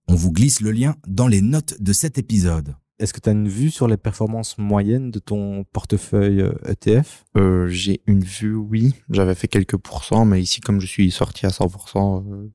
On 0.07 0.17
vous 0.17 0.33
glisse 0.33 0.61
le 0.61 0.71
lien 0.71 0.97
dans 1.07 1.29
les 1.29 1.41
notes 1.41 1.81
de 1.81 1.95
cet 1.95 2.19
épisode. 2.19 2.77
Est-ce 2.99 3.15
que 3.15 3.21
tu 3.21 3.31
as 3.31 3.33
une 3.33 3.49
vue 3.49 3.71
sur 3.71 3.89
les 3.89 3.97
performances 3.97 4.59
moyennes 4.59 5.11
de 5.11 5.19
ton 5.19 5.65
portefeuille 5.73 6.45
ETF 6.67 7.25
euh, 7.39 7.69
J'ai 7.69 8.03
une 8.07 8.23
vue, 8.23 8.55
oui. 8.55 8.95
J'avais 9.09 9.35
fait 9.35 9.49
quelques 9.49 9.79
pourcents, 9.79 10.27
mais 10.27 10.43
ici, 10.43 10.61
comme 10.61 10.79
je 10.79 10.87
suis 10.87 11.11
sorti 11.11 11.47
à 11.47 11.49
100%, 11.49 12.27
euh, 12.31 12.51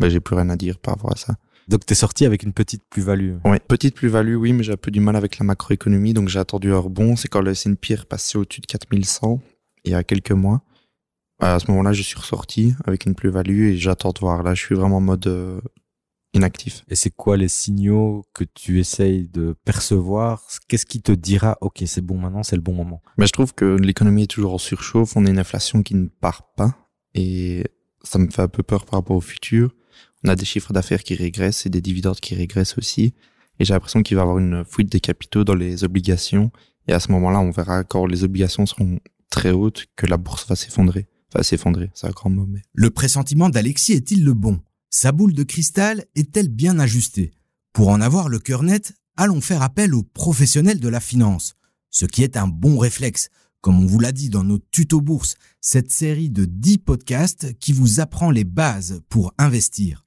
ben, 0.00 0.08
j'ai 0.08 0.18
plus 0.18 0.34
rien 0.34 0.50
à 0.50 0.56
dire 0.56 0.80
par 0.80 0.94
rapport 0.94 1.12
à 1.12 1.16
ça. 1.16 1.36
Donc 1.68 1.86
t'es 1.86 1.94
sorti 1.94 2.24
avec 2.24 2.42
une 2.42 2.52
petite 2.52 2.82
plus-value. 2.88 3.36
Oui, 3.44 3.58
petite 3.66 3.94
plus-value, 3.94 4.36
oui, 4.36 4.52
mais 4.52 4.62
j'ai 4.62 4.72
un 4.72 4.76
peu 4.76 4.90
du 4.90 5.00
mal 5.00 5.16
avec 5.16 5.38
la 5.38 5.44
macroéconomie, 5.44 6.12
donc 6.12 6.28
j'ai 6.28 6.38
attendu 6.38 6.72
un 6.72 6.78
rebond. 6.78 7.16
C'est 7.16 7.28
quand 7.28 7.40
le 7.40 7.52
S&P 7.52 7.94
est 7.94 8.04
passé 8.04 8.38
au-dessus 8.38 8.60
de 8.60 8.66
4100 8.66 9.40
il 9.84 9.92
y 9.92 9.94
a 9.94 10.02
quelques 10.02 10.32
mois. 10.32 10.62
À 11.40 11.58
ce 11.58 11.70
moment-là, 11.70 11.92
je 11.92 12.02
suis 12.02 12.18
ressorti 12.18 12.74
avec 12.84 13.06
une 13.06 13.14
plus-value 13.14 13.64
et 13.64 13.76
j'attends 13.76 14.12
de 14.12 14.18
voir. 14.20 14.42
Là, 14.42 14.54
je 14.54 14.62
suis 14.62 14.74
vraiment 14.74 14.98
en 14.98 15.00
mode 15.00 15.26
euh, 15.26 15.60
inactif. 16.32 16.84
Et 16.88 16.94
c'est 16.94 17.10
quoi 17.10 17.36
les 17.36 17.48
signaux 17.48 18.24
que 18.34 18.44
tu 18.44 18.78
essayes 18.78 19.28
de 19.28 19.54
percevoir? 19.64 20.42
Qu'est-ce 20.68 20.86
qui 20.86 21.02
te 21.02 21.12
dira, 21.12 21.58
ok, 21.60 21.82
c'est 21.86 22.00
bon 22.00 22.18
maintenant, 22.18 22.42
c'est 22.42 22.56
le 22.56 22.62
bon 22.62 22.72
moment? 22.72 23.02
Mais 23.18 23.26
je 23.26 23.32
trouve 23.32 23.54
que 23.54 23.64
l'économie 23.64 24.22
est 24.24 24.30
toujours 24.30 24.54
en 24.54 24.58
surchauffe. 24.58 25.16
On 25.16 25.26
a 25.26 25.30
une 25.30 25.38
inflation 25.38 25.82
qui 25.82 25.96
ne 25.96 26.08
part 26.08 26.54
pas 26.54 26.76
et 27.14 27.64
ça 28.02 28.18
me 28.18 28.30
fait 28.30 28.42
un 28.42 28.48
peu 28.48 28.62
peur 28.62 28.84
par 28.84 29.00
rapport 29.00 29.16
au 29.16 29.20
futur 29.20 29.74
on 30.24 30.28
a 30.28 30.36
des 30.36 30.44
chiffres 30.44 30.72
d'affaires 30.72 31.02
qui 31.02 31.14
régressent 31.14 31.66
et 31.66 31.70
des 31.70 31.80
dividendes 31.80 32.18
qui 32.18 32.34
régressent 32.34 32.78
aussi. 32.78 33.12
Et 33.58 33.64
j'ai 33.64 33.74
l'impression 33.74 34.02
qu'il 34.02 34.16
va 34.16 34.22
y 34.22 34.24
avoir 34.24 34.38
une 34.38 34.64
fuite 34.64 34.90
des 34.90 35.00
capitaux 35.00 35.44
dans 35.44 35.54
les 35.54 35.84
obligations. 35.84 36.50
Et 36.88 36.92
à 36.92 37.00
ce 37.00 37.12
moment-là, 37.12 37.40
on 37.40 37.50
verra 37.50 37.84
quand 37.84 38.06
les 38.06 38.24
obligations 38.24 38.66
seront 38.66 38.98
très 39.30 39.52
hautes 39.52 39.86
que 39.96 40.06
la 40.06 40.16
bourse 40.16 40.48
va 40.48 40.56
s'effondrer. 40.56 41.06
Enfin, 41.28 41.42
s'effondrer, 41.42 41.90
c'est 41.94 42.06
un 42.06 42.10
grand 42.10 42.30
mot, 42.30 42.46
mais... 42.46 42.62
Le 42.72 42.90
pressentiment 42.90 43.48
d'Alexis 43.48 43.92
est-il 43.92 44.24
le 44.24 44.34
bon? 44.34 44.60
Sa 44.90 45.12
boule 45.12 45.34
de 45.34 45.42
cristal 45.42 46.04
est-elle 46.14 46.48
bien 46.48 46.78
ajustée? 46.78 47.32
Pour 47.72 47.88
en 47.88 48.00
avoir 48.00 48.28
le 48.28 48.38
cœur 48.38 48.62
net, 48.62 48.94
allons 49.16 49.40
faire 49.40 49.62
appel 49.62 49.94
aux 49.94 50.04
professionnels 50.04 50.80
de 50.80 50.88
la 50.88 51.00
finance. 51.00 51.54
Ce 51.90 52.06
qui 52.06 52.22
est 52.22 52.36
un 52.36 52.48
bon 52.48 52.78
réflexe, 52.78 53.28
comme 53.60 53.82
on 53.82 53.86
vous 53.86 53.98
l'a 53.98 54.12
dit 54.12 54.30
dans 54.30 54.44
nos 54.44 54.58
tutos 54.58 55.00
bourse, 55.00 55.36
cette 55.60 55.90
série 55.90 56.30
de 56.30 56.44
10 56.44 56.78
podcasts 56.78 57.58
qui 57.58 57.72
vous 57.72 57.98
apprend 58.00 58.30
les 58.30 58.44
bases 58.44 59.00
pour 59.08 59.34
investir. 59.38 60.03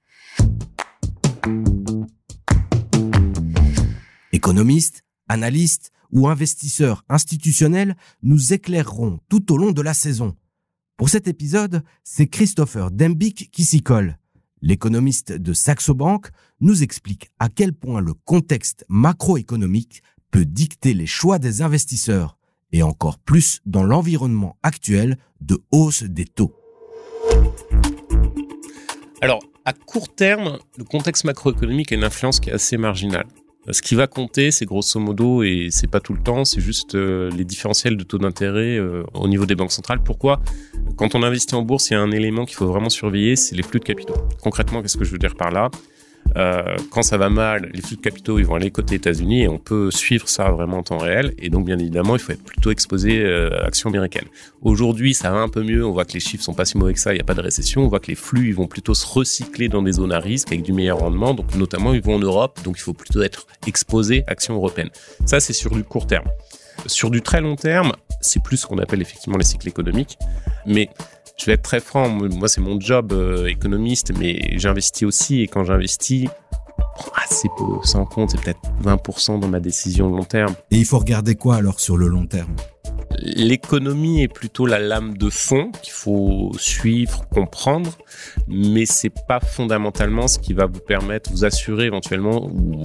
Économistes, 4.31 5.03
analystes 5.27 5.91
ou 6.11 6.27
investisseurs 6.27 7.03
institutionnels 7.09 7.95
nous 8.21 8.53
éclaireront 8.53 9.19
tout 9.29 9.51
au 9.51 9.57
long 9.57 9.71
de 9.71 9.81
la 9.81 9.93
saison. 9.93 10.35
Pour 10.97 11.09
cet 11.09 11.27
épisode, 11.27 11.83
c'est 12.03 12.27
Christopher 12.27 12.91
Dembick 12.91 13.51
qui 13.51 13.63
s'y 13.63 13.81
colle. 13.81 14.17
L'économiste 14.61 15.31
de 15.31 15.53
Saxo 15.53 15.93
Bank 15.93 16.29
nous 16.59 16.81
explique 16.81 17.29
à 17.39 17.49
quel 17.49 17.73
point 17.73 18.01
le 18.01 18.13
contexte 18.13 18.85
macroéconomique 18.89 20.01
peut 20.31 20.45
dicter 20.45 20.93
les 20.93 21.05
choix 21.05 21.39
des 21.39 21.61
investisseurs 21.61 22.37
et 22.71 22.83
encore 22.83 23.19
plus 23.19 23.61
dans 23.65 23.83
l'environnement 23.83 24.57
actuel 24.63 25.17
de 25.41 25.59
hausse 25.71 26.03
des 26.03 26.25
taux. 26.25 26.53
Alors, 29.21 29.41
à 29.67 29.73
court 29.73 30.07
terme, 30.07 30.59
le 30.77 30.85
contexte 30.85 31.25
macroéconomique 31.25 31.91
a 31.91 31.95
une 31.95 32.05
influence 32.05 32.39
qui 32.39 32.49
est 32.49 32.53
assez 32.53 32.77
marginale. 32.77 33.25
Ce 33.69 33.81
qui 33.81 33.95
va 33.95 34.07
compter, 34.07 34.49
c'est 34.49 34.65
grosso 34.65 34.97
modo, 34.97 35.43
et 35.43 35.67
c'est 35.71 35.91
pas 35.91 35.99
tout 35.99 36.13
le 36.13 36.23
temps, 36.23 36.45
c'est 36.45 36.61
juste 36.61 36.95
euh, 36.95 37.29
les 37.31 37.43
différentiels 37.43 37.97
de 37.97 38.03
taux 38.05 38.17
d'intérêt 38.17 38.77
euh, 38.77 39.03
au 39.13 39.27
niveau 39.27 39.45
des 39.45 39.55
banques 39.55 39.73
centrales. 39.73 40.01
Pourquoi? 40.05 40.39
Quand 40.95 41.15
on 41.15 41.21
investit 41.21 41.53
en 41.53 41.63
bourse, 41.63 41.89
il 41.89 41.95
y 41.95 41.97
a 41.97 41.99
un 41.99 42.11
élément 42.11 42.45
qu'il 42.45 42.55
faut 42.55 42.67
vraiment 42.67 42.87
surveiller, 42.87 43.35
c'est 43.35 43.57
les 43.57 43.63
flux 43.63 43.81
de 43.81 43.83
capitaux. 43.83 44.15
Concrètement, 44.41 44.81
qu'est-ce 44.81 44.95
que 44.95 45.03
je 45.03 45.11
veux 45.11 45.17
dire 45.17 45.35
par 45.35 45.51
là? 45.51 45.69
Euh, 46.35 46.75
quand 46.91 47.03
ça 47.03 47.17
va 47.17 47.29
mal, 47.29 47.69
les 47.73 47.81
flux 47.81 47.95
de 47.95 48.01
capitaux 48.01 48.39
ils 48.39 48.45
vont 48.45 48.55
aller 48.55 48.71
côté 48.71 48.95
États-Unis 48.95 49.43
et 49.43 49.47
on 49.47 49.57
peut 49.57 49.91
suivre 49.91 50.27
ça 50.27 50.49
vraiment 50.51 50.77
en 50.77 50.83
temps 50.83 50.97
réel. 50.97 51.33
Et 51.39 51.49
donc 51.49 51.65
bien 51.65 51.79
évidemment, 51.79 52.15
il 52.15 52.19
faut 52.19 52.31
être 52.31 52.43
plutôt 52.43 52.71
exposé 52.71 53.19
euh, 53.23 53.49
à 53.61 53.67
actions 53.67 53.89
américaines. 53.89 54.27
Aujourd'hui, 54.61 55.13
ça 55.13 55.31
va 55.31 55.39
un 55.39 55.49
peu 55.49 55.63
mieux. 55.63 55.85
On 55.85 55.91
voit 55.91 56.05
que 56.05 56.13
les 56.13 56.19
chiffres 56.19 56.43
sont 56.43 56.53
pas 56.53 56.65
si 56.65 56.77
mauvais 56.77 56.93
que 56.93 56.99
ça. 56.99 57.11
Il 57.13 57.15
n'y 57.15 57.21
a 57.21 57.25
pas 57.25 57.33
de 57.33 57.41
récession. 57.41 57.83
On 57.83 57.87
voit 57.87 57.99
que 57.99 58.07
les 58.07 58.15
flux 58.15 58.47
ils 58.47 58.55
vont 58.55 58.67
plutôt 58.67 58.93
se 58.93 59.05
recycler 59.05 59.69
dans 59.69 59.81
des 59.81 59.93
zones 59.93 60.11
à 60.11 60.19
risque 60.19 60.49
avec 60.49 60.63
du 60.63 60.73
meilleur 60.73 60.99
rendement. 60.99 61.33
Donc 61.33 61.55
notamment 61.55 61.93
ils 61.93 62.01
vont 62.01 62.15
en 62.15 62.19
Europe. 62.19 62.59
Donc 62.63 62.77
il 62.77 62.81
faut 62.81 62.93
plutôt 62.93 63.21
être 63.21 63.47
exposé 63.65 64.23
à 64.27 64.31
actions 64.31 64.55
européennes. 64.55 64.89
Ça 65.25 65.39
c'est 65.39 65.53
sur 65.53 65.71
du 65.71 65.83
court 65.83 66.07
terme. 66.07 66.27
Sur 66.85 67.09
du 67.09 67.21
très 67.21 67.41
long 67.41 67.55
terme, 67.55 67.93
c'est 68.21 68.41
plus 68.41 68.57
ce 68.57 68.67
qu'on 68.67 68.77
appelle 68.77 69.01
effectivement 69.01 69.37
les 69.37 69.43
cycles 69.43 69.67
économiques. 69.67 70.17
Mais 70.65 70.89
je 71.39 71.45
vais 71.45 71.53
être 71.53 71.61
très 71.61 71.79
franc, 71.79 72.09
moi 72.09 72.47
c'est 72.47 72.61
mon 72.61 72.79
job 72.79 73.13
euh, 73.13 73.45
économiste, 73.45 74.11
mais 74.17 74.57
j'investis 74.57 75.03
aussi 75.07 75.41
et 75.41 75.47
quand 75.47 75.63
j'investis, 75.63 76.27
assez 77.15 77.47
peu, 77.57 77.63
sans 77.83 78.05
compte, 78.05 78.31
c'est 78.31 78.41
peut-être 78.41 78.61
20% 78.83 79.39
dans 79.39 79.47
ma 79.47 79.59
décision 79.59 80.09
long 80.09 80.23
terme. 80.23 80.55
Et 80.71 80.77
il 80.77 80.85
faut 80.85 80.99
regarder 80.99 81.35
quoi 81.35 81.55
alors 81.55 81.79
sur 81.79 81.97
le 81.97 82.07
long 82.07 82.25
terme? 82.25 82.55
L'économie 83.35 84.23
est 84.23 84.29
plutôt 84.29 84.65
la 84.65 84.79
lame 84.79 85.17
de 85.17 85.29
fond 85.29 85.71
qu'il 85.83 85.91
faut 85.91 86.51
suivre, 86.57 87.27
comprendre, 87.29 87.91
mais 88.47 88.85
c'est 88.85 89.11
pas 89.27 89.41
fondamentalement 89.41 90.29
ce 90.29 90.39
qui 90.39 90.53
va 90.53 90.65
vous 90.65 90.79
permettre, 90.79 91.29
vous 91.31 91.43
assurer 91.43 91.85
éventuellement 91.85 92.45
ou, 92.45 92.83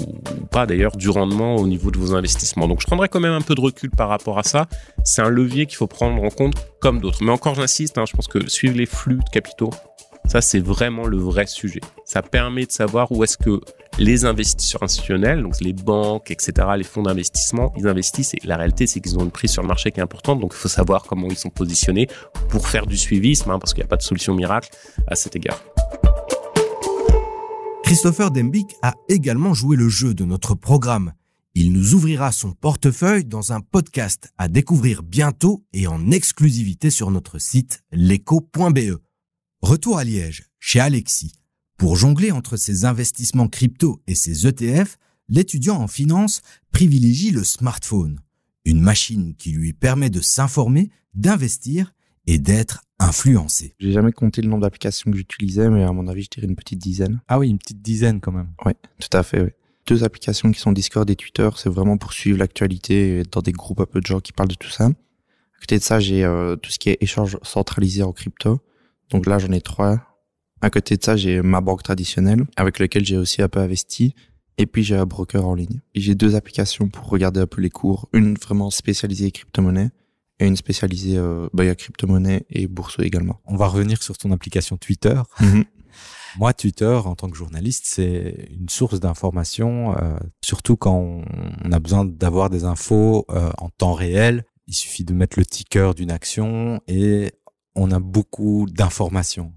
pas 0.50 0.66
d'ailleurs 0.66 0.96
du 0.96 1.10
rendement 1.10 1.56
au 1.56 1.66
niveau 1.68 1.92
de 1.92 1.98
vos 1.98 2.14
investissements. 2.14 2.66
Donc 2.66 2.80
je 2.80 2.86
prendrai 2.86 3.08
quand 3.08 3.20
même 3.20 3.32
un 3.32 3.40
peu 3.40 3.54
de 3.54 3.60
recul 3.60 3.90
par 3.90 4.08
rapport 4.08 4.38
à 4.38 4.42
ça. 4.42 4.66
C'est 5.04 5.22
un 5.22 5.28
levier 5.28 5.66
qu'il 5.66 5.76
faut 5.76 5.86
prendre 5.86 6.20
en 6.20 6.30
compte 6.30 6.54
comme 6.80 7.00
d'autres. 7.00 7.22
Mais 7.22 7.30
encore 7.30 7.54
j'insiste, 7.54 7.96
hein, 7.98 8.04
je 8.08 8.14
pense 8.14 8.26
que 8.26 8.48
suivre 8.48 8.76
les 8.76 8.86
flux 8.86 9.20
de 9.24 9.30
capitaux, 9.30 9.70
ça, 10.26 10.40
c'est 10.40 10.60
vraiment 10.60 11.06
le 11.06 11.18
vrai 11.18 11.46
sujet. 11.46 11.80
Ça 12.04 12.22
permet 12.22 12.64
de 12.64 12.72
savoir 12.72 13.10
où 13.12 13.22
est-ce 13.24 13.36
que 13.36 13.60
les 13.98 14.24
investisseurs 14.24 14.82
institutionnels, 14.82 15.42
donc 15.42 15.60
les 15.60 15.72
banques, 15.72 16.30
etc., 16.30 16.68
les 16.76 16.84
fonds 16.84 17.02
d'investissement, 17.02 17.72
ils 17.76 17.86
investissent 17.86 18.34
et 18.34 18.40
la 18.44 18.56
réalité, 18.56 18.86
c'est 18.86 19.00
qu'ils 19.00 19.18
ont 19.18 19.24
une 19.24 19.30
prise 19.30 19.50
sur 19.50 19.62
le 19.62 19.68
marché 19.68 19.90
qui 19.90 20.00
est 20.00 20.02
importante. 20.02 20.40
Donc, 20.40 20.52
il 20.54 20.58
faut 20.58 20.68
savoir 20.68 21.02
comment 21.02 21.28
ils 21.28 21.36
sont 21.36 21.50
positionnés 21.50 22.08
pour 22.48 22.66
faire 22.66 22.86
du 22.86 22.96
suivisme, 22.96 23.50
hein, 23.50 23.58
parce 23.58 23.74
qu'il 23.74 23.82
n'y 23.82 23.86
a 23.86 23.88
pas 23.88 23.96
de 23.96 24.02
solution 24.02 24.34
miracle 24.34 24.70
à 25.06 25.16
cet 25.16 25.36
égard. 25.36 25.60
Christopher 27.84 28.30
Dembick 28.30 28.74
a 28.80 28.94
également 29.08 29.52
joué 29.52 29.76
le 29.76 29.88
jeu 29.88 30.14
de 30.14 30.24
notre 30.24 30.54
programme. 30.54 31.12
Il 31.54 31.72
nous 31.74 31.92
ouvrira 31.92 32.32
son 32.32 32.52
portefeuille 32.52 33.26
dans 33.26 33.52
un 33.52 33.60
podcast 33.60 34.32
à 34.38 34.48
découvrir 34.48 35.02
bientôt 35.02 35.62
et 35.74 35.86
en 35.86 36.10
exclusivité 36.10 36.88
sur 36.88 37.10
notre 37.10 37.38
site 37.38 37.82
leco.be. 37.92 38.96
Retour 39.62 39.96
à 39.96 40.02
Liège, 40.02 40.42
chez 40.58 40.80
Alexis. 40.80 41.34
Pour 41.78 41.94
jongler 41.94 42.32
entre 42.32 42.56
ses 42.56 42.84
investissements 42.84 43.46
crypto 43.46 44.02
et 44.08 44.16
ses 44.16 44.48
ETF, 44.48 44.98
l'étudiant 45.28 45.76
en 45.76 45.86
finance 45.86 46.42
privilégie 46.72 47.30
le 47.30 47.44
smartphone, 47.44 48.18
une 48.64 48.80
machine 48.80 49.36
qui 49.36 49.52
lui 49.52 49.72
permet 49.72 50.10
de 50.10 50.20
s'informer, 50.20 50.90
d'investir 51.14 51.94
et 52.26 52.40
d'être 52.40 52.82
influencé. 52.98 53.76
J'ai 53.78 53.92
jamais 53.92 54.10
compté 54.10 54.42
le 54.42 54.48
nombre 54.48 54.62
d'applications 54.62 55.12
que 55.12 55.16
j'utilisais, 55.16 55.70
mais 55.70 55.84
à 55.84 55.92
mon 55.92 56.08
avis, 56.08 56.24
je 56.24 56.30
dirais 56.30 56.48
une 56.48 56.56
petite 56.56 56.80
dizaine. 56.80 57.20
Ah 57.28 57.38
oui, 57.38 57.48
une 57.48 57.58
petite 57.58 57.82
dizaine 57.82 58.20
quand 58.20 58.32
même. 58.32 58.52
Oui, 58.66 58.72
tout 58.98 59.16
à 59.16 59.22
fait. 59.22 59.42
Oui. 59.42 59.50
Deux 59.86 60.02
applications 60.02 60.50
qui 60.50 60.58
sont 60.58 60.72
Discord 60.72 61.08
et 61.08 61.14
Twitter, 61.14 61.48
c'est 61.54 61.70
vraiment 61.70 61.98
pour 61.98 62.12
suivre 62.12 62.38
l'actualité 62.40 63.20
et 63.20 63.22
dans 63.22 63.42
des 63.42 63.52
groupes 63.52 63.80
un 63.80 63.86
peu 63.86 64.00
de 64.00 64.06
gens 64.06 64.18
qui 64.18 64.32
parlent 64.32 64.48
de 64.48 64.56
tout 64.56 64.70
ça. 64.70 64.86
À 64.86 65.60
côté 65.60 65.78
de 65.78 65.84
ça, 65.84 66.00
j'ai 66.00 66.24
euh, 66.24 66.56
tout 66.56 66.72
ce 66.72 66.80
qui 66.80 66.90
est 66.90 66.98
échange 67.00 67.38
centralisé 67.44 68.02
en 68.02 68.12
crypto. 68.12 68.60
Donc 69.12 69.26
là, 69.26 69.38
j'en 69.38 69.52
ai 69.52 69.60
trois. 69.60 70.00
À 70.60 70.70
côté 70.70 70.96
de 70.96 71.04
ça, 71.04 71.16
j'ai 71.16 71.42
ma 71.42 71.60
banque 71.60 71.82
traditionnelle 71.82 72.44
avec 72.56 72.78
laquelle 72.78 73.04
j'ai 73.04 73.16
aussi 73.16 73.42
un 73.42 73.48
peu 73.48 73.60
investi. 73.60 74.14
Et 74.58 74.66
puis 74.66 74.82
j'ai 74.82 74.96
un 74.96 75.06
broker 75.06 75.46
en 75.46 75.54
ligne. 75.54 75.80
J'ai 75.94 76.14
deux 76.14 76.34
applications 76.34 76.88
pour 76.88 77.08
regarder 77.08 77.40
un 77.40 77.46
peu 77.46 77.60
les 77.60 77.70
cours. 77.70 78.08
Une 78.12 78.34
vraiment 78.34 78.70
spécialisée 78.70 79.30
crypto-monnaie 79.30 79.90
et 80.38 80.46
une 80.46 80.56
spécialisée 80.56 81.16
euh, 81.16 81.48
bah, 81.52 81.74
crypto-monnaie 81.74 82.44
et 82.50 82.66
bourse 82.66 82.96
également. 83.00 83.40
On 83.46 83.56
va 83.56 83.66
revenir 83.66 84.02
sur 84.02 84.16
ton 84.18 84.32
application 84.32 84.76
Twitter. 84.76 85.20
Mhm. 85.40 85.64
Moi, 86.38 86.54
Twitter, 86.54 86.86
en 87.04 87.14
tant 87.14 87.28
que 87.28 87.36
journaliste, 87.36 87.84
c'est 87.86 88.48
une 88.58 88.70
source 88.70 89.00
d'information, 89.00 89.94
euh, 89.98 90.16
surtout 90.42 90.76
quand 90.76 90.96
on, 90.96 91.72
a 91.72 91.78
besoin 91.78 92.06
d'avoir 92.06 92.48
des 92.48 92.64
infos 92.64 93.26
euh, 93.30 93.50
en 93.58 93.68
temps 93.68 93.92
réel. 93.92 94.44
Il 94.66 94.74
suffit 94.74 95.04
de 95.04 95.12
mettre 95.12 95.38
le 95.38 95.44
ticker 95.44 95.92
d'une 95.94 96.10
action 96.10 96.80
et 96.88 97.32
on 97.74 97.90
a 97.90 97.98
beaucoup 98.00 98.66
d'informations. 98.70 99.52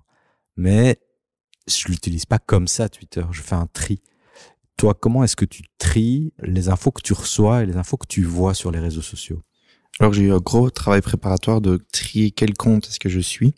Mais 0.57 0.99
je 1.67 1.87
l'utilise 1.87 2.25
pas 2.25 2.39
comme 2.39 2.67
ça, 2.67 2.89
Twitter. 2.89 3.23
Je 3.31 3.41
fais 3.41 3.55
un 3.55 3.67
tri. 3.67 4.01
Toi, 4.77 4.93
comment 4.93 5.23
est-ce 5.23 5.35
que 5.35 5.45
tu 5.45 5.63
tries 5.77 6.33
les 6.39 6.69
infos 6.69 6.91
que 6.91 7.01
tu 7.01 7.13
reçois 7.13 7.63
et 7.63 7.65
les 7.65 7.77
infos 7.77 7.97
que 7.97 8.07
tu 8.07 8.23
vois 8.23 8.53
sur 8.53 8.71
les 8.71 8.79
réseaux 8.79 9.01
sociaux? 9.01 9.41
Alors, 9.99 10.11
j'ai 10.11 10.23
eu 10.23 10.33
un 10.33 10.39
gros 10.39 10.69
travail 10.69 11.01
préparatoire 11.01 11.61
de 11.61 11.85
trier 11.91 12.31
quel 12.31 12.53
compte 12.53 12.87
est-ce 12.87 12.99
que 12.99 13.09
je 13.09 13.21
suis. 13.21 13.55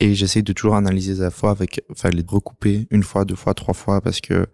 Et 0.00 0.14
j'essaie 0.14 0.42
de 0.42 0.52
toujours 0.52 0.76
analyser 0.76 1.14
les 1.14 1.22
infos 1.22 1.48
avec, 1.48 1.82
enfin, 1.90 2.10
les 2.10 2.24
recouper 2.26 2.86
une 2.90 3.02
fois, 3.02 3.24
deux 3.24 3.34
fois, 3.34 3.54
trois 3.54 3.74
fois 3.74 4.00
parce 4.00 4.20
que 4.20 4.46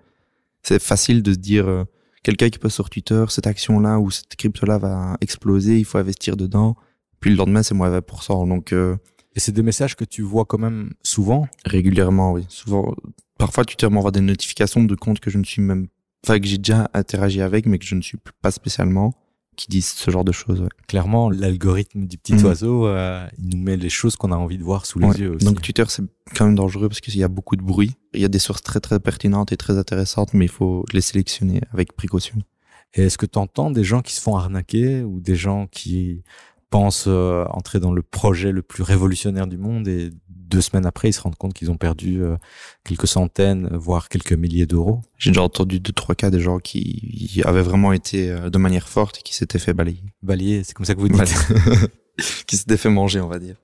c'est 0.63 0.81
facile 0.81 1.23
de 1.23 1.33
se 1.33 1.39
dire, 1.39 1.69
euh, 1.69 1.85
quelqu'un 2.23 2.49
qui 2.49 2.59
poste 2.59 2.77
sur 2.77 2.91
Twitter, 2.91 3.25
cette 3.29 3.47
action-là 3.47 3.99
ou 3.99 4.11
cette 4.11 4.37
crypto-là 4.37 4.79
va 4.79 5.17
exploser, 5.21 5.79
il 5.79 5.85
faut 5.85 5.99
investir 5.99 6.37
dedans. 6.37 6.77
Puis 7.21 7.31
le 7.31 7.37
lendemain, 7.37 7.63
c'est 7.63 7.75
moins 7.75 7.91
20%. 7.91 8.49
Donc, 8.49 8.73
euh, 8.73 8.97
et 9.35 9.41
c'est 9.41 9.53
des 9.53 9.63
messages 9.63 9.97
que 9.97 10.05
tu 10.05 10.23
vois 10.23 10.45
quand 10.45 10.59
même 10.59 10.93
souvent? 11.03 11.49
Régulièrement, 11.65 12.33
oui. 12.33 12.45
Souvent. 12.49 12.95
Parfois, 13.39 13.65
Twitter 13.65 13.89
m'envoie 13.89 14.11
des 14.11 14.21
notifications 14.21 14.83
de 14.85 14.95
comptes 14.95 15.21
que 15.21 15.31
je 15.31 15.39
ne 15.39 15.45
suis 15.45 15.63
même, 15.63 15.89
enfin, 16.25 16.39
que 16.39 16.47
j'ai 16.47 16.59
déjà 16.59 16.91
interagi 16.95 17.41
avec, 17.41 17.67
mais 17.67 17.79
que 17.79 17.87
je 17.87 17.95
ne 17.95 18.03
suis 18.03 18.19
pas 18.43 18.51
spécialement, 18.51 19.15
qui 19.57 19.69
disent 19.69 19.89
ce 19.89 20.11
genre 20.11 20.25
de 20.25 20.33
choses. 20.33 20.67
Clairement, 20.87 21.31
l'algorithme 21.31 22.07
du 22.07 22.19
petit 22.19 22.35
mhm. 22.35 22.45
oiseau, 22.45 22.87
euh, 22.87 23.27
il 23.39 23.57
nous 23.57 23.63
met 23.63 23.77
les 23.77 23.89
choses 23.89 24.17
qu'on 24.17 24.33
a 24.33 24.37
envie 24.37 24.59
de 24.59 24.63
voir 24.63 24.87
sous 24.87 24.99
les 24.99 25.21
yeux 25.21 25.35
aussi. 25.35 25.45
Donc 25.45 25.61
Twitter, 25.63 25.85
c'est 25.89 26.03
quand 26.35 26.47
même 26.47 26.55
dangereux 26.55 26.89
parce 26.89 27.01
qu'il 27.01 27.17
y 27.17 27.25
a 27.25 27.29
beaucoup 27.29 27.57
de 27.57 27.63
bruit. 27.63 27.93
Il 28.15 28.21
y 28.21 28.25
a 28.25 28.29
des 28.29 28.39
sources 28.39 28.63
très 28.63 28.81
très 28.81 29.01
pertinentes 29.01 29.53
et 29.53 29.57
très 29.57 29.79
intéressantes, 29.79 30.35
mais 30.35 30.45
il 30.45 30.51
faut 30.51 30.85
les 30.93 31.01
sélectionner 31.01 31.61
avec 31.73 31.95
précaution. 31.95 32.37
Et 32.95 33.05
est-ce 33.05 33.17
que 33.17 33.27
tu 33.27 33.39
entends 33.39 33.71
des 33.71 33.85
gens 33.85 34.03
qui 34.03 34.15
se 34.15 34.21
font 34.21 34.37
arnaquer 34.37 35.03
ou 35.03 35.21
des 35.21 35.37
gens 35.37 35.67
qui 35.67 36.23
pensent 36.73 37.05
euh, 37.07 37.45
entrer 37.51 37.81
dans 37.81 37.93
le 37.93 38.03
projet 38.03 38.51
le 38.51 38.63
plus 38.63 38.83
révolutionnaire 38.83 39.47
du 39.47 39.59
monde 39.59 39.87
et 39.87 40.11
deux 40.29 40.63
semaines 40.63 40.87
après, 40.87 41.11
ils 41.11 41.13
se 41.13 41.21
rendent 41.21 41.37
compte 41.37 41.53
qu'ils 41.53 41.71
ont 41.71 41.77
perdu 41.77 42.23
euh, 42.23 42.37
quelques 42.83 43.07
centaines, 43.07 43.69
voire 43.77 44.09
quelques 44.09 44.33
milliers 44.33 44.67
d'euros. 44.67 45.03
J'ai 45.19 45.31
déjà 45.31 45.43
entendu 45.43 45.81
deux, 45.81 45.93
trois 45.93 46.15
cas 46.15 46.31
de 46.31 46.39
gens 46.39 46.59
qui 46.59 47.43
avaient 47.45 47.63
vraiment 47.63 47.93
été 47.93 48.31
euh, 48.31 48.49
de 48.49 48.59
manière 48.59 48.89
forte 48.89 49.19
et 49.19 49.23
qui 49.23 49.35
s'étaient 49.35 49.59
fait 49.59 49.75
balayer. 49.75 50.03
Balayer, 50.23 50.65
c'est 50.65 50.73
comme 50.73 50.87
ça 50.87 50.95
que 50.95 51.01
vous 51.01 51.09
dites. 51.09 51.47
qui 52.47 52.57
s'étaient 52.57 52.79
fait 52.79 52.91
manger, 52.91 53.21
on 53.21 53.29
va 53.29 53.39
dire. 53.39 53.57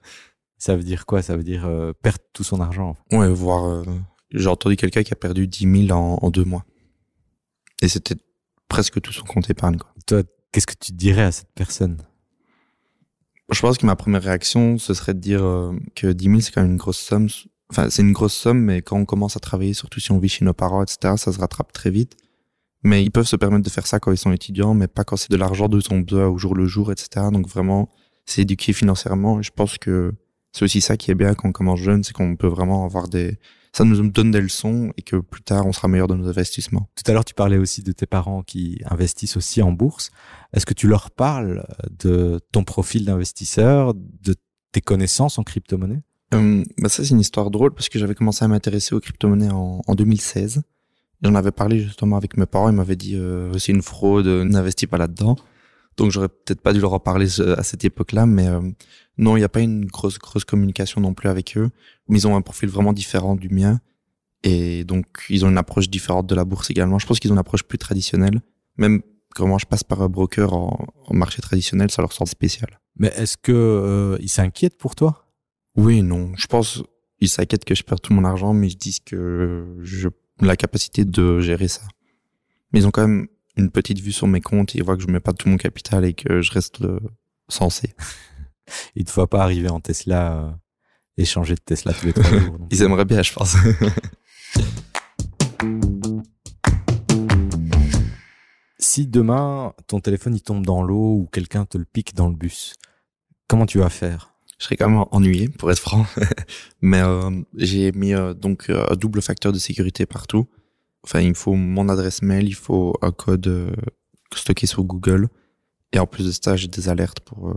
Ça 0.58 0.76
veut 0.76 0.82
dire 0.82 1.06
quoi? 1.06 1.22
Ça 1.22 1.34
veut 1.34 1.44
dire 1.44 1.70
perdre 2.02 2.20
tout 2.32 2.44
son 2.44 2.60
argent. 2.60 2.94
Ouais, 3.12 3.28
voire 3.30 3.84
j'ai 4.32 4.48
entendu 4.48 4.76
quelqu'un 4.76 5.02
qui 5.02 5.12
a 5.12 5.16
perdu 5.16 5.46
10 5.46 5.86
000 5.86 5.98
en, 5.98 6.18
en 6.20 6.30
deux 6.30 6.44
mois. 6.44 6.64
Et 7.80 7.88
c'était 7.88 8.16
presque 8.68 9.00
tout 9.00 9.12
son 9.12 9.24
compte 9.24 9.48
épargne. 9.48 9.78
Quoi. 9.78 9.94
Toi, 10.06 10.22
qu'est-ce 10.52 10.66
que 10.66 10.74
tu 10.78 10.92
dirais 10.92 11.22
à 11.22 11.32
cette 11.32 11.52
personne? 11.54 11.96
Je 13.50 13.60
pense 13.60 13.78
que 13.78 13.86
ma 13.86 13.96
première 13.96 14.22
réaction, 14.22 14.78
ce 14.78 14.94
serait 14.94 15.14
de 15.14 15.20
dire 15.20 15.42
euh, 15.42 15.72
que 15.94 16.08
10 16.08 16.24
000, 16.24 16.40
c'est 16.40 16.52
quand 16.52 16.62
même 16.62 16.72
une 16.72 16.76
grosse 16.76 16.98
somme. 16.98 17.28
Enfin, 17.70 17.90
c'est 17.90 18.02
une 18.02 18.12
grosse 18.12 18.34
somme, 18.34 18.60
mais 18.60 18.82
quand 18.82 18.98
on 18.98 19.04
commence 19.04 19.36
à 19.36 19.40
travailler, 19.40 19.74
surtout 19.74 20.00
si 20.00 20.12
on 20.12 20.18
vit 20.18 20.28
chez 20.28 20.44
nos 20.44 20.54
parents, 20.54 20.82
etc., 20.82 21.14
ça 21.16 21.32
se 21.32 21.38
rattrape 21.38 21.72
très 21.72 21.90
vite. 21.90 22.16
Mais 22.84 23.02
ils 23.02 23.10
peuvent 23.10 23.26
se 23.26 23.36
permettre 23.36 23.64
de 23.64 23.70
faire 23.70 23.86
ça 23.86 24.00
quand 24.00 24.12
ils 24.12 24.18
sont 24.18 24.32
étudiants, 24.32 24.74
mais 24.74 24.86
pas 24.86 25.04
quand 25.04 25.16
c'est 25.16 25.30
de 25.30 25.36
l'argent 25.36 25.68
de 25.68 25.80
son 25.80 26.00
besoin 26.00 26.28
au 26.28 26.38
jour 26.38 26.54
le 26.54 26.66
jour, 26.66 26.92
etc. 26.92 27.26
Donc 27.32 27.48
vraiment, 27.48 27.90
c'est 28.24 28.42
éduquer 28.42 28.72
financièrement. 28.72 29.42
Je 29.42 29.50
pense 29.50 29.78
que 29.78 30.12
c'est 30.52 30.64
aussi 30.64 30.80
ça 30.80 30.96
qui 30.96 31.10
est 31.10 31.14
bien 31.14 31.34
quand 31.34 31.48
on 31.48 31.52
commence 31.52 31.80
jeune, 31.80 32.04
c'est 32.04 32.12
qu'on 32.12 32.36
peut 32.36 32.46
vraiment 32.46 32.84
avoir 32.84 33.08
des, 33.08 33.38
ça 33.72 33.84
nous 33.84 34.08
donne 34.10 34.30
des 34.30 34.40
leçons 34.40 34.92
et 34.96 35.02
que 35.02 35.16
plus 35.16 35.42
tard, 35.42 35.66
on 35.66 35.72
sera 35.72 35.88
meilleur 35.88 36.08
dans 36.08 36.16
nos 36.16 36.28
investissements. 36.28 36.88
Tout 36.94 37.10
à 37.10 37.12
l'heure, 37.14 37.24
tu 37.24 37.34
parlais 37.34 37.58
aussi 37.58 37.82
de 37.82 37.92
tes 37.92 38.06
parents 38.06 38.42
qui 38.42 38.80
investissent 38.86 39.36
aussi 39.36 39.62
en 39.62 39.72
bourse. 39.72 40.10
Est-ce 40.52 40.66
que 40.66 40.74
tu 40.74 40.88
leur 40.88 41.10
parles 41.10 41.66
de 41.98 42.40
ton 42.52 42.64
profil 42.64 43.04
d'investisseur, 43.04 43.94
de 43.94 44.34
tes 44.72 44.80
connaissances 44.80 45.38
en 45.38 45.44
crypto-monnaie? 45.44 46.02
Euh, 46.34 46.64
bah 46.78 46.88
Ça, 46.88 47.04
c'est 47.04 47.10
une 47.10 47.20
histoire 47.20 47.50
drôle 47.50 47.72
parce 47.72 47.88
que 47.88 47.98
j'avais 47.98 48.14
commencé 48.14 48.44
à 48.44 48.48
m'intéresser 48.48 48.94
aux 48.94 49.00
crypto-monnaies 49.00 49.50
en, 49.50 49.82
en 49.86 49.94
2016. 49.94 50.62
J'en 51.22 51.34
avais 51.34 51.50
parlé 51.50 51.80
justement 51.80 52.16
avec 52.16 52.36
mes 52.36 52.46
parents. 52.46 52.68
Ils 52.68 52.76
m'avaient 52.76 52.96
dit 52.96 53.16
euh, 53.16 53.56
c'est 53.58 53.72
une 53.72 53.82
fraude, 53.82 54.26
n'investis 54.26 54.88
pas 54.88 54.98
là-dedans. 54.98 55.36
Donc 55.98 56.12
j'aurais 56.12 56.28
peut-être 56.28 56.62
pas 56.62 56.72
dû 56.72 56.80
leur 56.80 56.94
en 56.94 57.00
parler 57.00 57.26
à 57.40 57.62
cette 57.62 57.84
époque-là, 57.84 58.24
mais 58.24 58.46
euh, 58.46 58.60
non, 59.18 59.36
il 59.36 59.40
n'y 59.40 59.44
a 59.44 59.48
pas 59.48 59.60
une 59.60 59.84
grosse 59.84 60.18
grosse 60.18 60.44
communication 60.44 61.00
non 61.00 61.12
plus 61.12 61.28
avec 61.28 61.56
eux. 61.58 61.70
Mais 62.08 62.20
ils 62.20 62.26
ont 62.26 62.36
un 62.36 62.40
profil 62.40 62.70
vraiment 62.70 62.92
différent 62.94 63.34
du 63.34 63.50
mien, 63.50 63.80
et 64.44 64.84
donc 64.84 65.06
ils 65.28 65.44
ont 65.44 65.50
une 65.50 65.58
approche 65.58 65.90
différente 65.90 66.26
de 66.26 66.34
la 66.34 66.44
bourse 66.44 66.70
également. 66.70 66.98
Je 66.98 67.06
pense 67.06 67.18
qu'ils 67.20 67.30
ont 67.32 67.34
une 67.34 67.40
approche 67.40 67.64
plus 67.64 67.78
traditionnelle, 67.78 68.40
Même 68.78 69.02
comment 69.34 69.58
je 69.58 69.66
passe 69.66 69.84
par 69.84 70.00
un 70.00 70.08
broker 70.08 70.54
en, 70.54 70.86
marché 71.10 71.42
traditionnel, 71.42 71.90
ça 71.90 72.00
leur 72.00 72.12
sort 72.12 72.28
spécial. 72.28 72.80
Mais 72.96 73.08
est-ce 73.08 73.36
que 73.36 73.52
euh, 73.52 74.16
ils 74.20 74.30
s'inquiètent 74.30 74.78
pour 74.78 74.94
toi? 74.94 75.26
Oui, 75.76 76.02
non. 76.02 76.32
Je 76.36 76.46
pense 76.46 76.82
ils 77.20 77.28
s'inquiètent 77.28 77.64
que 77.64 77.74
je 77.74 77.82
perds 77.82 78.00
tout 78.00 78.12
mon 78.12 78.24
argent, 78.24 78.52
mais 78.52 78.68
ils 78.68 78.76
disent 78.76 79.00
que 79.00 79.76
j'ai 79.82 80.08
la 80.40 80.56
capacité 80.56 81.04
de 81.04 81.40
gérer 81.40 81.68
ça. 81.68 81.82
Mais 82.72 82.80
ils 82.80 82.86
ont 82.86 82.90
quand 82.90 83.06
même 83.06 83.28
une 83.58 83.70
petite 83.70 84.00
vue 84.00 84.12
sur 84.12 84.26
mes 84.28 84.40
comptes, 84.40 84.74
ils 84.74 84.82
voient 84.82 84.96
que 84.96 85.02
je 85.02 85.08
mets 85.08 85.20
pas 85.20 85.34
tout 85.34 85.48
mon 85.48 85.56
capital 85.56 86.04
et 86.04 86.14
que 86.14 86.40
je 86.40 86.52
reste 86.52 86.80
euh, 86.82 87.00
censé. 87.48 87.94
ils 88.94 89.04
te 89.04 89.12
voient 89.12 89.28
pas 89.28 89.42
arriver 89.42 89.68
en 89.68 89.80
Tesla, 89.80 90.38
euh, 90.38 90.50
échanger 91.16 91.56
de 91.56 91.60
Tesla 91.60 91.92
tous 91.92 92.06
les 92.06 92.12
trois 92.12 92.30
jours. 92.38 92.56
ils 92.70 92.82
aimeraient 92.82 93.04
bien, 93.04 93.22
je 93.22 93.32
pense. 93.32 93.56
si 98.78 99.08
demain 99.08 99.74
ton 99.88 99.98
téléphone 100.00 100.34
il 100.36 100.42
tombe 100.42 100.64
dans 100.64 100.82
l'eau 100.82 101.16
ou 101.16 101.28
quelqu'un 101.30 101.66
te 101.66 101.76
le 101.76 101.84
pique 101.84 102.14
dans 102.14 102.28
le 102.28 102.36
bus, 102.36 102.74
comment 103.48 103.66
tu 103.66 103.78
vas 103.78 103.90
faire? 103.90 104.34
Je 104.58 104.64
serais 104.64 104.76
quand 104.76 104.88
même 104.88 105.04
ennuyé, 105.12 105.48
pour 105.48 105.70
être 105.70 105.78
franc. 105.78 106.04
Mais 106.80 107.00
euh, 107.00 107.30
j'ai 107.54 107.92
mis 107.92 108.12
euh, 108.14 108.34
donc 108.34 108.70
un 108.70 108.94
double 108.96 109.22
facteur 109.22 109.52
de 109.52 109.58
sécurité 109.58 110.04
partout. 110.06 110.48
Enfin, 111.04 111.20
il 111.20 111.34
faut 111.34 111.54
mon 111.54 111.88
adresse 111.88 112.22
mail, 112.22 112.48
il 112.48 112.54
faut 112.54 112.94
un 113.02 113.12
code 113.12 113.46
euh, 113.46 113.74
stocké 114.34 114.66
sur 114.66 114.84
Google. 114.84 115.28
Et 115.92 115.98
en 115.98 116.06
plus 116.06 116.26
de 116.26 116.32
ça, 116.32 116.56
j'ai 116.56 116.68
des 116.68 116.88
alertes 116.88 117.20
pour 117.20 117.54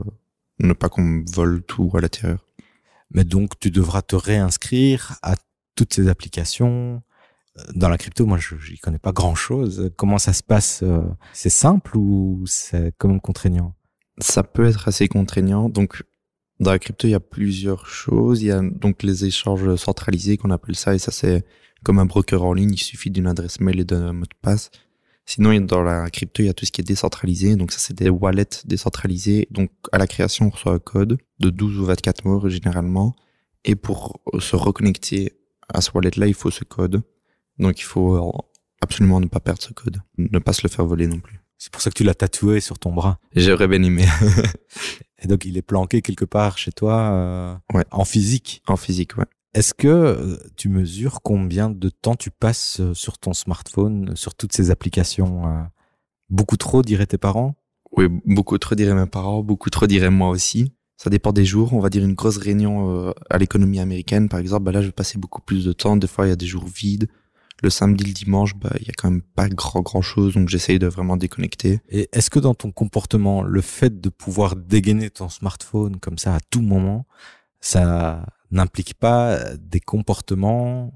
ne 0.60 0.74
pas 0.74 0.88
qu'on 0.88 1.02
me 1.02 1.26
vole 1.30 1.64
tout 1.64 1.92
à 1.94 2.00
l'intérieur. 2.00 2.46
Mais 3.10 3.26
donc, 3.26 3.60
tu 3.60 3.72
devras 3.72 4.02
te 4.02 4.16
réinscrire 4.16 5.18
à 5.22 5.36
toutes 5.76 5.94
ces 5.94 6.08
applications, 6.08 7.02
dans 7.76 7.90
la 7.90 7.98
crypto, 7.98 8.26
moi, 8.26 8.38
je 8.38 8.56
n'y 8.56 8.78
connais 8.78 9.00
pas 9.00 9.12
grand-chose. 9.12 9.92
Comment 9.98 10.18
ça 10.18 10.34
se 10.34 10.44
passe 10.44 10.84
euh, 10.84 11.02
C'est 11.34 11.50
simple 11.50 11.98
ou 11.98 12.44
c'est 12.46 12.94
quand 12.98 13.10
même 13.10 13.20
contraignant? 13.20 13.76
Ça 14.20 14.44
peut 14.44 14.66
être 14.66 14.88
assez 14.88 15.08
contraignant. 15.08 15.70
Donc, 15.70 16.04
dans 16.60 16.72
la 16.72 16.80
crypto, 16.80 17.08
il 17.08 17.12
y 17.12 17.16
a 17.16 17.20
plusieurs 17.20 17.88
choses. 17.88 18.42
Il 18.42 18.48
y 18.48 18.52
a 18.52 18.62
donc 18.62 19.04
les 19.04 19.26
échanges 19.26 19.76
centralisés 19.76 20.38
qu'on 20.38 20.52
appelle 20.52 20.76
ça, 20.76 20.96
et 20.96 21.00
ça, 21.00 21.12
c'est 21.12 21.46
comme 21.84 22.00
un 22.00 22.06
broker 22.06 22.44
en 22.44 22.54
ligne. 22.54 22.74
Il 22.74 22.84
suffit 22.84 23.10
d'une 23.10 23.28
adresse 23.28 23.60
mail 23.60 23.80
et 23.80 23.86
d'un 23.86 24.14
mot 24.14 24.26
de 24.26 24.36
passe. 24.42 24.72
Sinon, 25.26 25.60
dans 25.62 25.82
la 25.82 26.10
crypto, 26.10 26.44
il 26.44 26.48
y 26.48 26.50
a 26.50 26.54
tout 26.54 26.66
ce 26.66 26.72
qui 26.72 26.82
est 26.82 26.86
décentralisé. 26.86 27.56
Donc, 27.56 27.72
ça, 27.72 27.80
c'est 27.80 27.94
des 27.94 28.10
wallets 28.10 28.64
décentralisés. 28.66 29.48
Donc, 29.52 29.72
à 29.92 29.98
la 29.98 30.08
création, 30.08 30.48
on 30.48 30.50
reçoit 30.50 30.74
un 30.74 30.80
code 30.80 31.18
de 31.40 31.50
12 31.50 31.80
ou 31.80 31.86
24 31.86 32.26
mots, 32.26 32.50
généralement. 32.50 33.16
Et 33.64 33.76
pour 33.76 34.22
se 34.40 34.56
reconnecter 34.56 35.34
à 35.74 35.82
ce 35.82 35.92
wallet-là, 35.94 36.28
il 36.28 36.34
faut 36.34 36.52
ce 36.52 36.64
code. 36.64 37.04
Donc 37.60 37.80
il 37.80 37.84
faut 37.84 38.34
absolument 38.82 39.20
ne 39.20 39.28
pas 39.28 39.40
perdre 39.40 39.62
ce 39.62 39.74
code, 39.74 40.02
ne 40.18 40.40
pas 40.40 40.54
se 40.54 40.62
le 40.64 40.70
faire 40.70 40.86
voler 40.86 41.08
non 41.08 41.20
plus. 41.20 41.40
C'est 41.58 41.72
pour 41.72 41.82
ça 41.82 41.92
que 41.92 41.96
tu 41.96 42.04
l'as 42.04 42.16
tatoué 42.16 42.60
sur 42.60 42.80
ton 42.80 42.92
bras. 42.92 43.20
J'aurais 43.36 43.68
bien 43.68 43.84
aimé. 43.84 44.06
Et 45.24 45.28
donc 45.28 45.46
il 45.46 45.58
est 45.58 45.62
planqué 45.62 46.02
quelque 46.02 46.26
part 46.26 46.58
chez 46.58 46.72
toi 46.72 47.12
euh, 47.12 47.56
ouais. 47.74 47.86
en 47.92 48.04
physique. 48.04 48.64
En 48.68 48.78
physique, 48.78 49.16
ouais. 49.18 49.26
Est-ce 49.54 49.74
que 49.74 49.88
euh, 49.88 50.38
tu 50.56 50.70
mesures 50.70 51.22
combien 51.22 51.70
de 51.70 51.90
temps 51.90 52.16
tu 52.16 52.32
passes 52.32 52.80
euh, 52.80 52.94
sur 52.94 53.18
ton 53.18 53.34
smartphone, 53.34 54.16
sur 54.16 54.36
toutes 54.36 54.54
ces 54.54 54.72
applications 54.72 55.68
Beaucoup 56.30 56.58
trop, 56.58 56.82
diraient 56.82 57.08
tes 57.08 57.18
parents? 57.18 57.56
Oui, 57.92 58.06
beaucoup 58.26 58.58
trop, 58.58 58.76
diraient 58.76 58.94
mes 58.94 59.06
parents, 59.06 59.44
beaucoup 59.44 59.70
trop, 59.70 59.88
diraient 59.88 60.10
moi 60.10 60.30
aussi. 60.30 60.74
Ça 60.96 61.10
dépend 61.10 61.34
des 61.34 61.44
jours. 61.44 61.74
On 61.74 61.80
va 61.80 61.90
dire 61.90 62.04
une 62.04 62.14
grosse 62.14 62.38
réunion 62.38 63.14
à 63.30 63.38
l'économie 63.38 63.80
américaine, 63.80 64.30
par 64.30 64.40
exemple. 64.40 64.64
Bah 64.64 64.72
là, 64.72 64.82
je 64.82 64.88
vais 64.88 64.94
passer 64.94 65.18
beaucoup 65.18 65.42
plus 65.42 65.66
de 65.66 65.74
temps. 65.74 65.98
Des 65.98 66.08
fois, 66.08 66.28
il 66.28 66.30
y 66.30 66.34
a 66.34 66.38
des 66.38 66.46
jours 66.46 66.66
vides 66.66 67.10
le 67.62 67.70
samedi, 67.70 68.04
le 68.04 68.14
dimanche, 68.14 68.56
bah, 68.56 68.72
il 68.80 68.88
y 68.88 68.90
a 68.90 68.94
quand 68.98 69.10
même 69.10 69.22
pas 69.22 69.48
grand 69.48 69.82
grand 69.82 70.02
chose, 70.02 70.34
donc 70.34 70.50
j'essaye 70.50 70.80
de 70.80 70.88
vraiment 70.88 71.18
déconnecter. 71.18 71.80
Et 71.90 72.10
est-ce 72.12 72.30
que 72.30 72.40
dans 72.40 72.56
ton 72.56 72.72
comportement, 72.72 73.44
le 73.44 73.62
fait 73.62 74.02
de 74.02 74.10
pouvoir 74.10 74.56
dégainer 74.56 75.10
ton 75.10 75.30
smartphone 75.30 75.98
comme 75.98 76.18
ça 76.18 76.36
à 76.36 76.40
tout 76.50 76.62
moment, 76.62 77.06
ça 77.60 78.26
n'implique 78.52 78.94
pas 78.94 79.40
des 79.56 79.80
comportements 79.80 80.94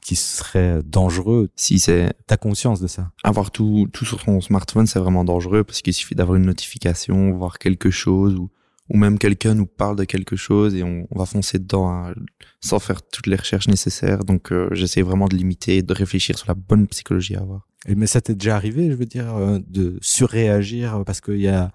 qui 0.00 0.16
seraient 0.16 0.82
dangereux 0.84 1.50
si 1.54 1.78
c'est 1.78 2.12
ta 2.26 2.36
conscience 2.36 2.80
de 2.80 2.88
ça? 2.88 3.10
avoir 3.22 3.50
tout 3.50 3.88
tout 3.92 4.04
sur 4.04 4.20
son 4.20 4.40
smartphone 4.40 4.86
c'est 4.86 4.98
vraiment 4.98 5.24
dangereux 5.24 5.62
parce 5.62 5.80
qu'il 5.80 5.94
suffit 5.94 6.16
d'avoir 6.16 6.36
une 6.36 6.46
notification 6.46 7.32
voir 7.36 7.58
quelque 7.58 7.90
chose 7.90 8.34
ou 8.34 8.50
ou 8.92 8.96
même 8.96 9.18
quelqu'un 9.18 9.54
nous 9.54 9.66
parle 9.66 9.96
de 9.96 10.04
quelque 10.04 10.36
chose 10.36 10.74
et 10.74 10.82
on, 10.82 11.06
va 11.14 11.24
foncer 11.24 11.58
dedans 11.58 11.88
hein, 11.88 12.14
sans 12.60 12.78
faire 12.78 13.02
toutes 13.02 13.26
les 13.26 13.36
recherches 13.36 13.68
nécessaires. 13.68 14.24
Donc 14.24 14.52
euh, 14.52 14.68
j'essaie 14.72 15.02
vraiment 15.02 15.28
de 15.28 15.36
limiter, 15.36 15.82
de 15.82 15.94
réfléchir 15.94 16.36
sur 16.36 16.48
la 16.48 16.54
bonne 16.54 16.86
psychologie 16.88 17.36
à 17.36 17.40
avoir. 17.40 17.68
Et 17.86 17.94
mais 17.94 18.06
ça 18.06 18.20
t'est 18.20 18.34
déjà 18.34 18.54
arrivé, 18.54 18.90
je 18.90 18.94
veux 18.94 19.06
dire, 19.06 19.34
euh, 19.34 19.58
de 19.66 19.98
surréagir 20.02 21.02
parce 21.06 21.20
qu'il 21.20 21.40
y 21.40 21.48
a 21.48 21.72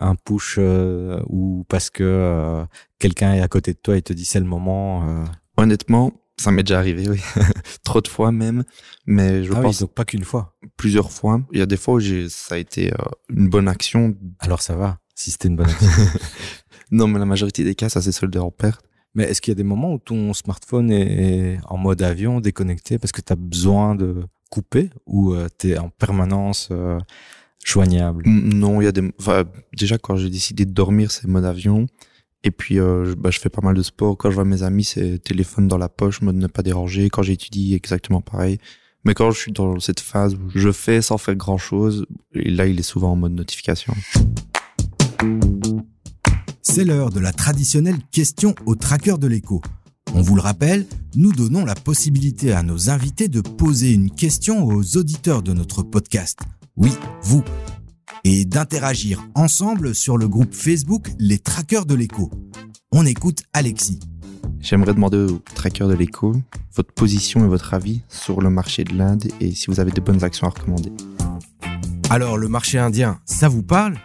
un 0.00 0.14
push 0.14 0.56
euh, 0.58 1.20
ou 1.28 1.64
parce 1.68 1.90
que 1.90 2.64
quelqu'un 2.98 3.34
est 3.34 3.40
à 3.40 3.48
côté 3.48 3.72
de 3.72 3.78
toi 3.78 3.96
et 3.96 4.02
te 4.02 4.12
dit 4.12 4.24
c'est 4.24 4.40
le 4.40 4.46
moment. 4.46 5.24
Honnêtement, 5.56 6.12
ça 6.38 6.50
m'est 6.50 6.62
déjà 6.62 6.78
arrivé, 6.78 7.08
oui. 7.08 7.20
Trop 7.84 8.00
de 8.00 8.08
fois 8.08 8.32
même. 8.32 8.64
Mais 9.06 9.44
je 9.44 9.52
ah 9.52 9.60
pense. 9.60 9.76
Oui, 9.76 9.86
donc 9.86 9.94
pas 9.94 10.04
qu'une 10.04 10.24
fois. 10.24 10.56
Plusieurs 10.76 11.12
fois. 11.12 11.40
Il 11.52 11.58
y 11.58 11.62
a 11.62 11.66
des 11.66 11.76
fois 11.76 11.94
où 11.94 12.00
ça 12.28 12.54
a 12.54 12.58
été 12.58 12.92
une 13.28 13.48
bonne 13.48 13.68
action. 13.68 14.16
Alors 14.40 14.62
ça 14.62 14.74
va 14.74 14.98
si 15.20 15.30
c'était 15.30 15.48
une 15.48 15.56
bonne 15.56 15.68
action. 15.68 15.88
non, 16.90 17.06
mais 17.06 17.18
la 17.18 17.26
majorité 17.26 17.62
des 17.62 17.74
cas, 17.74 17.88
ça 17.88 18.00
s'est 18.00 18.12
soldé 18.12 18.38
en 18.38 18.50
perte. 18.50 18.82
Mais 19.14 19.24
est-ce 19.24 19.40
qu'il 19.40 19.50
y 19.50 19.56
a 19.56 19.56
des 19.56 19.64
moments 19.64 19.92
où 19.92 19.98
ton 19.98 20.32
smartphone 20.32 20.90
est 20.90 21.58
en 21.68 21.76
mode 21.76 22.00
avion, 22.00 22.40
déconnecté, 22.40 22.98
parce 22.98 23.12
que 23.12 23.20
tu 23.20 23.32
as 23.32 23.36
besoin 23.36 23.94
de 23.94 24.24
couper 24.50 24.90
ou 25.06 25.34
euh, 25.34 25.48
tu 25.58 25.70
es 25.70 25.78
en 25.78 25.90
permanence 25.90 26.68
euh, 26.70 26.98
joignable 27.64 28.22
Non, 28.26 28.80
il 28.80 28.84
y 28.84 28.88
a 28.88 28.92
des... 28.92 29.12
Enfin, 29.18 29.44
déjà, 29.76 29.98
quand 29.98 30.16
j'ai 30.16 30.30
décidé 30.30 30.64
de 30.64 30.72
dormir, 30.72 31.10
c'est 31.10 31.26
mode 31.26 31.44
avion. 31.44 31.86
Et 32.42 32.50
puis, 32.50 32.78
euh, 32.78 33.14
bah, 33.18 33.30
je 33.30 33.38
fais 33.38 33.50
pas 33.50 33.60
mal 33.62 33.74
de 33.74 33.82
sport. 33.82 34.16
Quand 34.16 34.30
je 34.30 34.34
vois 34.34 34.44
mes 34.44 34.62
amis, 34.62 34.84
c'est 34.84 35.18
téléphone 35.22 35.68
dans 35.68 35.76
la 35.76 35.88
poche, 35.88 36.22
mode 36.22 36.36
ne 36.36 36.46
pas 36.46 36.62
déranger. 36.62 37.10
Quand 37.10 37.22
j'étudie, 37.22 37.74
exactement 37.74 38.22
pareil. 38.22 38.58
Mais 39.04 39.14
quand 39.14 39.30
je 39.30 39.38
suis 39.38 39.52
dans 39.52 39.78
cette 39.80 40.00
phase 40.00 40.34
où 40.34 40.50
je 40.54 40.72
fais 40.72 41.00
sans 41.02 41.18
faire 41.18 41.34
grand 41.34 41.58
chose, 41.58 42.06
et 42.34 42.50
là, 42.50 42.66
il 42.66 42.78
est 42.78 42.84
souvent 42.84 43.12
en 43.12 43.16
mode 43.16 43.32
notification. 43.32 43.94
C'est 46.62 46.84
l'heure 46.84 47.10
de 47.10 47.20
la 47.20 47.32
traditionnelle 47.32 47.98
question 48.10 48.54
au 48.66 48.74
tracker 48.74 49.18
de 49.18 49.26
l'écho. 49.26 49.60
On 50.14 50.22
vous 50.22 50.34
le 50.34 50.42
rappelle, 50.42 50.86
nous 51.14 51.32
donnons 51.32 51.64
la 51.64 51.74
possibilité 51.74 52.52
à 52.52 52.62
nos 52.62 52.90
invités 52.90 53.28
de 53.28 53.40
poser 53.40 53.92
une 53.92 54.10
question 54.10 54.64
aux 54.64 54.96
auditeurs 54.96 55.42
de 55.42 55.52
notre 55.52 55.82
podcast. 55.82 56.40
Oui, 56.80 56.92
vous. 57.22 57.44
Et 58.24 58.46
d'interagir 58.46 59.22
ensemble 59.34 59.94
sur 59.94 60.16
le 60.16 60.28
groupe 60.28 60.54
Facebook 60.54 61.10
Les 61.18 61.38
Trackers 61.38 61.84
de 61.84 61.94
l'écho. 61.94 62.30
On 62.90 63.04
écoute 63.04 63.42
Alexis. 63.52 64.00
J'aimerais 64.60 64.94
demander 64.94 65.18
aux 65.18 65.42
trackers 65.54 65.88
de 65.88 65.94
l'écho 65.94 66.34
votre 66.74 66.94
position 66.94 67.44
et 67.44 67.48
votre 67.48 67.74
avis 67.74 68.00
sur 68.08 68.40
le 68.40 68.48
marché 68.48 68.84
de 68.84 68.94
l'Inde 68.94 69.28
et 69.40 69.52
si 69.52 69.66
vous 69.66 69.78
avez 69.78 69.90
de 69.90 70.00
bonnes 70.00 70.24
actions 70.24 70.46
à 70.46 70.50
recommander. 70.50 70.90
Alors 72.08 72.38
le 72.38 72.48
marché 72.48 72.78
indien, 72.78 73.20
ça 73.26 73.50
vous 73.50 73.62
parle? 73.62 73.98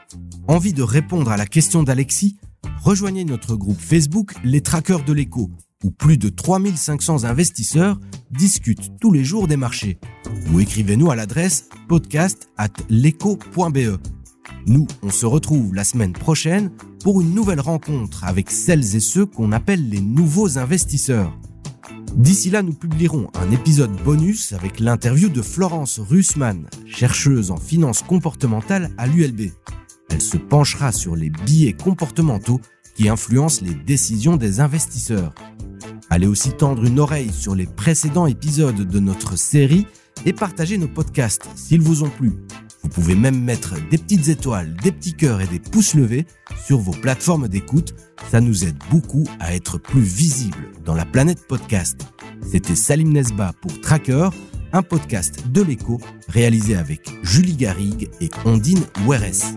Envie 0.49 0.73
de 0.73 0.83
répondre 0.83 1.31
à 1.31 1.37
la 1.37 1.45
question 1.45 1.81
d'Alexis? 1.81 2.35
Rejoignez 2.81 3.23
notre 3.23 3.55
groupe 3.55 3.79
Facebook 3.79 4.33
Les 4.43 4.59
Trackers 4.59 5.05
de 5.05 5.13
l'écho, 5.13 5.49
où 5.85 5.91
plus 5.91 6.17
de 6.17 6.27
3500 6.27 7.23
investisseurs 7.23 7.97
discutent 8.31 8.91
tous 8.99 9.13
les 9.13 9.23
jours 9.23 9.47
des 9.47 9.57
marchés. 9.57 9.97
Ou 10.51 10.59
écrivez-nous 10.59 11.11
à 11.11 11.15
l'adresse 11.15 11.69
podcast 11.87 12.49
at 12.57 12.69
leco.be. 12.89 13.99
Nous, 14.67 14.87
on 15.01 15.09
se 15.09 15.25
retrouve 15.25 15.73
la 15.73 15.83
semaine 15.83 16.13
prochaine 16.13 16.71
pour 17.03 17.21
une 17.21 17.33
nouvelle 17.33 17.59
rencontre 17.59 18.23
avec 18.23 18.51
celles 18.51 18.95
et 18.95 18.99
ceux 18.99 19.25
qu'on 19.25 19.51
appelle 19.51 19.89
les 19.89 20.01
nouveaux 20.01 20.57
investisseurs. 20.57 21.37
D'ici 22.15 22.49
là, 22.49 22.61
nous 22.61 22.73
publierons 22.73 23.29
un 23.33 23.51
épisode 23.51 23.91
bonus 24.03 24.53
avec 24.53 24.79
l'interview 24.79 25.29
de 25.29 25.41
Florence 25.41 25.99
Russmann, 25.99 26.67
chercheuse 26.85 27.51
en 27.51 27.57
finance 27.57 28.03
comportementale 28.03 28.91
à 28.97 29.07
l'ULB. 29.07 29.51
Elle 30.09 30.21
se 30.21 30.37
penchera 30.37 30.91
sur 30.91 31.15
les 31.15 31.29
biais 31.29 31.73
comportementaux 31.73 32.61
qui 32.95 33.09
influencent 33.09 33.63
les 33.65 33.73
décisions 33.73 34.37
des 34.37 34.61
investisseurs. 34.61 35.33
Allez 36.09 36.27
aussi 36.27 36.51
tendre 36.51 36.85
une 36.85 36.99
oreille 36.99 37.33
sur 37.33 37.55
les 37.55 37.65
précédents 37.65 38.27
épisodes 38.27 38.87
de 38.87 38.99
notre 38.99 39.37
série 39.37 39.85
et 40.25 40.33
partagez 40.33 40.77
nos 40.77 40.87
podcasts 40.87 41.47
s'ils 41.55 41.81
vous 41.81 42.03
ont 42.03 42.09
plu. 42.09 42.33
Vous 42.83 42.89
pouvez 42.89 43.15
même 43.15 43.41
mettre 43.41 43.75
des 43.89 43.97
petites 43.97 44.27
étoiles, 44.27 44.75
des 44.83 44.91
petits 44.91 45.15
cœurs 45.15 45.41
et 45.41 45.47
des 45.47 45.59
pouces 45.59 45.95
levés 45.95 46.25
sur 46.65 46.77
vos 46.77 46.91
plateformes 46.91 47.47
d'écoute. 47.47 47.95
Ça 48.29 48.41
nous 48.41 48.63
aide 48.63 48.77
beaucoup 48.91 49.25
à 49.39 49.55
être 49.55 49.77
plus 49.79 50.01
visibles 50.01 50.71
dans 50.83 50.93
la 50.93 51.05
planète 51.05 51.47
podcast. 51.47 52.01
C'était 52.51 52.75
Salim 52.75 53.11
Nesba 53.11 53.53
pour 53.61 53.81
Tracker, 53.81 54.29
un 54.71 54.83
podcast 54.83 55.47
de 55.51 55.61
l'écho 55.61 55.99
réalisé 56.27 56.75
avec 56.75 57.09
Julie 57.23 57.55
Garrigue 57.55 58.09
et 58.21 58.29
Ondine 58.45 58.83
Weres. 59.07 59.55